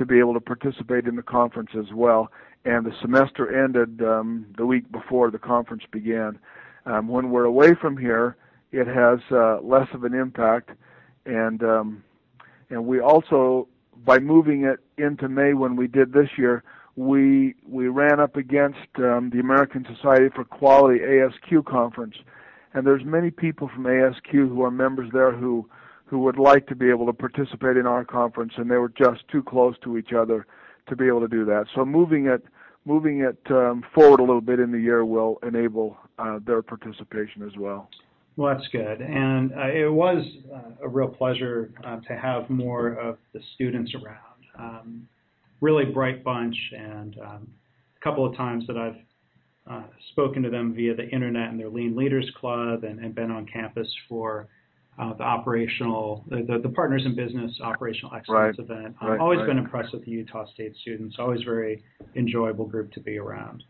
to 0.00 0.06
be 0.06 0.18
able 0.18 0.32
to 0.32 0.40
participate 0.40 1.06
in 1.06 1.14
the 1.14 1.22
conference 1.22 1.70
as 1.78 1.92
well. 1.92 2.32
And 2.64 2.86
the 2.86 2.92
semester 3.02 3.64
ended 3.64 4.00
um, 4.02 4.46
the 4.56 4.64
week 4.64 4.90
before 4.90 5.30
the 5.30 5.38
conference 5.38 5.82
began. 5.90 6.38
Um, 6.86 7.06
when 7.06 7.30
we're 7.30 7.44
away 7.44 7.74
from 7.74 7.98
here, 7.98 8.36
it 8.72 8.86
has 8.86 9.18
uh, 9.30 9.60
less 9.60 9.88
of 9.92 10.04
an 10.04 10.14
impact, 10.14 10.70
and 11.26 11.62
um, 11.62 12.02
and 12.70 12.86
we 12.86 13.00
also 13.00 13.68
by 14.04 14.18
moving 14.18 14.64
it 14.64 14.80
into 14.96 15.28
May 15.28 15.52
when 15.52 15.76
we 15.76 15.86
did 15.86 16.12
this 16.12 16.28
year, 16.38 16.62
we 16.96 17.54
we 17.68 17.88
ran 17.88 18.20
up 18.20 18.36
against 18.36 18.88
um, 18.98 19.30
the 19.30 19.40
American 19.40 19.84
Society 19.94 20.28
for 20.34 20.44
Quality 20.44 21.00
ASQ 21.00 21.66
conference, 21.66 22.16
and 22.72 22.86
there's 22.86 23.04
many 23.04 23.30
people 23.30 23.68
from 23.68 23.84
ASQ 23.84 24.30
who 24.30 24.62
are 24.62 24.70
members 24.70 25.10
there 25.12 25.32
who 25.32 25.68
who 26.10 26.18
would 26.18 26.38
like 26.38 26.66
to 26.66 26.74
be 26.74 26.90
able 26.90 27.06
to 27.06 27.12
participate 27.12 27.76
in 27.76 27.86
our 27.86 28.04
conference, 28.04 28.52
and 28.56 28.68
they 28.68 28.76
were 28.76 28.88
just 28.88 29.20
too 29.28 29.44
close 29.44 29.76
to 29.84 29.96
each 29.96 30.12
other 30.12 30.44
to 30.88 30.96
be 30.96 31.06
able 31.06 31.20
to 31.20 31.28
do 31.28 31.44
that. 31.44 31.66
So 31.72 31.84
moving 31.84 32.26
it 32.26 32.42
moving 32.84 33.20
it 33.20 33.38
um, 33.50 33.84
forward 33.94 34.18
a 34.18 34.22
little 34.22 34.40
bit 34.40 34.58
in 34.58 34.72
the 34.72 34.80
year 34.80 35.04
will 35.04 35.38
enable 35.46 35.96
uh, 36.18 36.40
their 36.44 36.62
participation 36.62 37.42
as 37.46 37.56
well. 37.56 37.88
Well, 38.36 38.54
that's 38.54 38.66
good. 38.68 39.02
And 39.02 39.52
uh, 39.52 39.68
it 39.68 39.92
was 39.92 40.24
uh, 40.52 40.84
a 40.84 40.88
real 40.88 41.08
pleasure 41.08 41.72
uh, 41.84 42.00
to 42.00 42.16
have 42.16 42.48
more 42.50 42.94
of 42.94 43.18
the 43.32 43.40
students 43.54 43.92
around. 43.94 44.18
Um, 44.58 45.08
really 45.60 45.84
bright 45.84 46.24
bunch, 46.24 46.56
and 46.76 47.16
um, 47.20 47.48
a 47.96 48.04
couple 48.04 48.24
of 48.26 48.34
times 48.34 48.66
that 48.66 48.78
I've 48.78 48.96
uh, 49.70 49.86
spoken 50.10 50.42
to 50.42 50.50
them 50.50 50.74
via 50.74 50.94
the 50.96 51.08
internet 51.10 51.50
and 51.50 51.60
their 51.60 51.68
Lean 51.68 51.94
Leaders 51.94 52.28
Club 52.40 52.82
and, 52.82 52.98
and 52.98 53.14
been 53.14 53.30
on 53.30 53.46
campus 53.46 53.88
for 54.08 54.48
uh, 55.00 55.14
the 55.14 55.22
operational, 55.22 56.24
the, 56.28 56.60
the, 56.62 56.68
Partners 56.68 57.02
in 57.06 57.14
Business 57.14 57.52
Operational 57.62 58.14
Excellence 58.14 58.58
right. 58.58 58.64
event. 58.64 58.96
I've 59.00 59.10
right, 59.10 59.20
always 59.20 59.38
right. 59.38 59.48
been 59.48 59.58
impressed 59.58 59.92
with 59.92 60.04
the 60.04 60.10
Utah 60.10 60.44
State 60.52 60.74
students. 60.82 61.16
Always 61.18 61.42
very 61.42 61.82
enjoyable 62.16 62.66
group 62.66 62.92
to 62.92 63.00
be 63.00 63.18
around. 63.18 63.64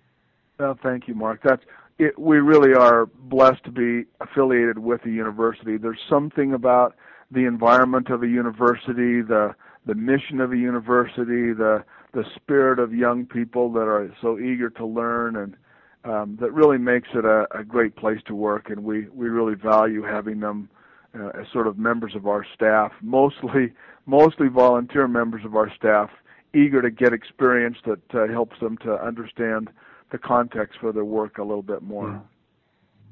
Well, 0.59 0.77
thank 0.83 1.07
you, 1.07 1.15
Mark. 1.15 1.41
That's 1.45 1.63
it, 1.99 2.19
we 2.19 2.39
really 2.39 2.75
are 2.75 3.07
blessed 3.07 3.63
to 3.65 3.71
be 3.71 4.09
affiliated 4.21 4.79
with 4.79 5.05
a 5.07 5.11
university. 5.11 5.77
There's 5.77 6.01
something 6.09 6.55
about 6.55 6.97
the 7.31 7.47
environment 7.47 8.11
of 8.11 8.23
a 8.23 8.29
university, 8.29 9.23
the 9.23 9.55
the 9.87 9.95
mission 9.95 10.41
of 10.41 10.53
a 10.53 10.57
university, 10.57 11.53
the 11.53 11.85
the 12.13 12.25
spirit 12.35 12.81
of 12.81 12.93
young 12.93 13.25
people 13.25 13.73
that 13.73 13.87
are 13.87 14.13
so 14.21 14.39
eager 14.39 14.69
to 14.71 14.85
learn, 14.85 15.37
and 15.37 15.57
um, 16.05 16.37
that 16.41 16.53
really 16.53 16.79
makes 16.79 17.09
it 17.15 17.25
a, 17.25 17.47
a 17.57 17.63
great 17.63 17.95
place 17.95 18.19
to 18.27 18.35
work. 18.35 18.69
And 18.69 18.83
we 18.83 19.09
we 19.11 19.29
really 19.29 19.55
value 19.55 20.03
having 20.03 20.41
them 20.41 20.69
uh, 21.19 21.29
as 21.41 21.47
sort 21.53 21.67
of 21.67 21.79
members 21.79 22.15
of 22.15 22.27
our 22.27 22.45
staff, 22.55 22.93
mostly 23.03 23.73
mostly 24.07 24.49
volunteer 24.49 25.07
members 25.07 25.45
of 25.45 25.55
our 25.55 25.73
staff, 25.75 26.11
eager 26.55 26.83
to 26.83 26.91
get 26.91 27.13
experience 27.13 27.77
that 27.87 28.15
uh, 28.15 28.27
helps 28.33 28.59
them 28.61 28.77
to 28.79 28.93
understand 28.95 29.71
the 30.11 30.19
context 30.19 30.79
for 30.81 30.93
their 30.93 31.05
work 31.05 31.39
a 31.39 31.43
little 31.43 31.63
bit 31.63 31.83
more. 31.83 32.23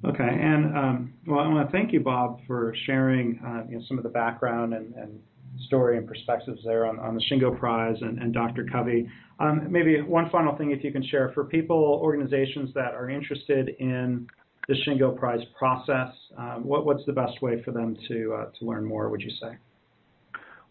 Okay, 0.04 0.28
and 0.28 0.76
um, 0.76 1.12
well, 1.26 1.40
I 1.40 1.48
want 1.48 1.68
to 1.68 1.72
thank 1.72 1.92
you, 1.92 2.00
Bob, 2.00 2.40
for 2.46 2.74
sharing 2.86 3.40
uh, 3.44 3.68
you 3.68 3.78
know, 3.78 3.84
some 3.88 3.98
of 3.98 4.04
the 4.04 4.10
background 4.10 4.74
and, 4.74 4.94
and, 4.94 5.20
story 5.66 5.98
and 5.98 6.06
perspectives 6.06 6.60
there 6.64 6.86
on, 6.86 7.00
on 7.00 7.16
the 7.16 7.22
Shingo 7.28 7.58
Prize 7.58 7.96
and, 8.00 8.18
and 8.22 8.32
Dr. 8.32 8.64
Covey. 8.70 9.08
Um, 9.40 9.66
maybe 9.68 10.00
one 10.00 10.30
final 10.30 10.54
thing, 10.56 10.70
if 10.70 10.84
you 10.84 10.92
can 10.92 11.02
share 11.02 11.32
for 11.34 11.44
people, 11.44 11.98
organizations 12.00 12.72
that 12.74 12.94
are 12.94 13.10
interested 13.10 13.70
in 13.80 14.28
the 14.68 14.74
Shingo 14.86 15.16
Prize 15.16 15.40
process, 15.58 16.12
um, 16.36 16.64
what, 16.64 16.84
what's 16.84 17.04
the 17.06 17.12
best 17.12 17.40
way 17.42 17.62
for 17.62 17.72
them 17.72 17.96
to 18.06 18.34
uh, 18.34 18.50
to 18.58 18.64
learn 18.64 18.84
more? 18.84 19.08
Would 19.08 19.22
you 19.22 19.30
say? 19.40 19.56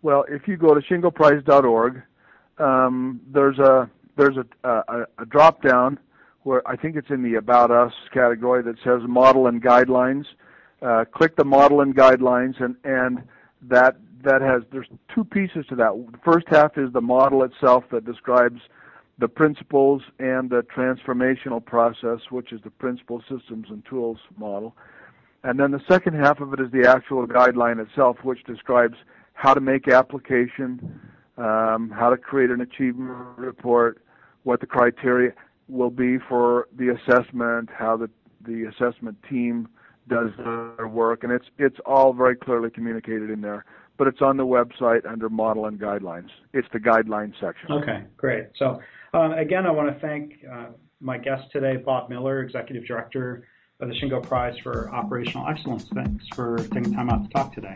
Well, 0.03 0.23
if 0.29 0.47
you 0.47 0.55
go 0.55 0.75
to 0.75 0.81
shingoprize.org, 0.81 2.03
um, 2.59 3.19
there's 3.33 3.57
a 3.57 3.89
there's 4.15 4.37
a, 4.37 4.69
a, 4.69 5.05
a 5.19 5.25
drop 5.25 5.63
down 5.63 5.99
where 6.43 6.65
I 6.67 6.75
think 6.77 6.95
it's 6.95 7.09
in 7.09 7.23
the 7.23 7.35
About 7.35 7.71
Us 7.71 7.91
category 8.13 8.63
that 8.63 8.75
says 8.83 9.01
Model 9.07 9.47
and 9.47 9.61
Guidelines. 9.61 10.25
Uh, 10.81 11.03
click 11.11 11.35
the 11.35 11.43
Model 11.43 11.81
and 11.81 11.95
Guidelines, 11.95 12.61
and 12.63 12.75
and 12.83 13.23
that 13.63 13.97
that 14.23 14.41
has 14.41 14.61
there's 14.71 14.87
two 15.13 15.23
pieces 15.23 15.65
to 15.69 15.75
that. 15.75 15.91
The 16.11 16.19
first 16.23 16.45
half 16.49 16.77
is 16.77 16.93
the 16.93 17.01
model 17.01 17.43
itself 17.43 17.83
that 17.91 18.05
describes 18.05 18.61
the 19.19 19.27
principles 19.27 20.03
and 20.19 20.49
the 20.49 20.63
transformational 20.75 21.63
process, 21.63 22.19
which 22.29 22.51
is 22.51 22.61
the 22.63 22.69
principle 22.69 23.21
systems 23.21 23.67
and 23.69 23.83
tools 23.85 24.19
model. 24.37 24.75
And 25.43 25.59
then 25.59 25.71
the 25.71 25.81
second 25.87 26.15
half 26.15 26.39
of 26.39 26.53
it 26.53 26.59
is 26.59 26.71
the 26.71 26.87
actual 26.87 27.25
guideline 27.25 27.79
itself, 27.79 28.17
which 28.23 28.43
describes 28.43 28.95
how 29.33 29.53
to 29.53 29.61
make 29.61 29.87
application, 29.87 30.99
um, 31.37 31.91
how 31.95 32.09
to 32.09 32.17
create 32.17 32.49
an 32.49 32.61
achievement 32.61 33.11
report, 33.37 34.01
what 34.43 34.59
the 34.59 34.65
criteria 34.65 35.31
will 35.67 35.89
be 35.89 36.17
for 36.29 36.67
the 36.77 36.89
assessment, 36.89 37.69
how 37.75 37.97
the 37.97 38.09
the 38.45 38.63
assessment 38.65 39.17
team 39.29 39.67
does 40.07 40.29
their 40.37 40.87
work, 40.87 41.23
and 41.23 41.31
it's 41.31 41.45
it's 41.57 41.77
all 41.85 42.13
very 42.13 42.35
clearly 42.35 42.69
communicated 42.69 43.29
in 43.29 43.41
there. 43.41 43.65
But 43.97 44.07
it's 44.07 44.21
on 44.21 44.37
the 44.37 44.45
website 44.45 45.09
under 45.09 45.27
model 45.27 45.65
and 45.65 45.79
guidelines. 45.79 46.29
It's 46.53 46.67
the 46.71 46.79
guidelines 46.79 47.33
section. 47.41 47.71
Okay, 47.71 48.03
great. 48.15 48.47
So 48.55 48.79
uh, 49.13 49.35
again, 49.35 49.65
I 49.65 49.71
want 49.71 49.93
to 49.93 49.99
thank 49.99 50.33
uh, 50.51 50.67
my 50.99 51.17
guest 51.17 51.51
today, 51.51 51.77
Bob 51.77 52.09
Miller, 52.09 52.41
Executive 52.41 52.85
Director 52.85 53.47
of 53.79 53.89
the 53.89 53.95
Shingo 53.95 54.21
Prize 54.23 54.55
for 54.63 54.93
Operational 54.93 55.47
Excellence. 55.47 55.87
Thanks 55.93 56.25
for 56.33 56.57
taking 56.57 56.93
time 56.93 57.09
out 57.09 57.23
to 57.23 57.29
talk 57.29 57.53
today. 57.53 57.75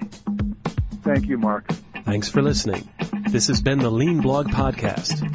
Thank 1.04 1.28
you, 1.28 1.38
Mark. 1.38 1.72
Thanks 2.06 2.30
for 2.30 2.42
listening. 2.42 2.90
This 3.30 3.48
has 3.48 3.62
been 3.62 3.80
the 3.80 3.92
Lean 3.92 4.22
Blog 4.22 4.48
Podcast. 4.48 5.28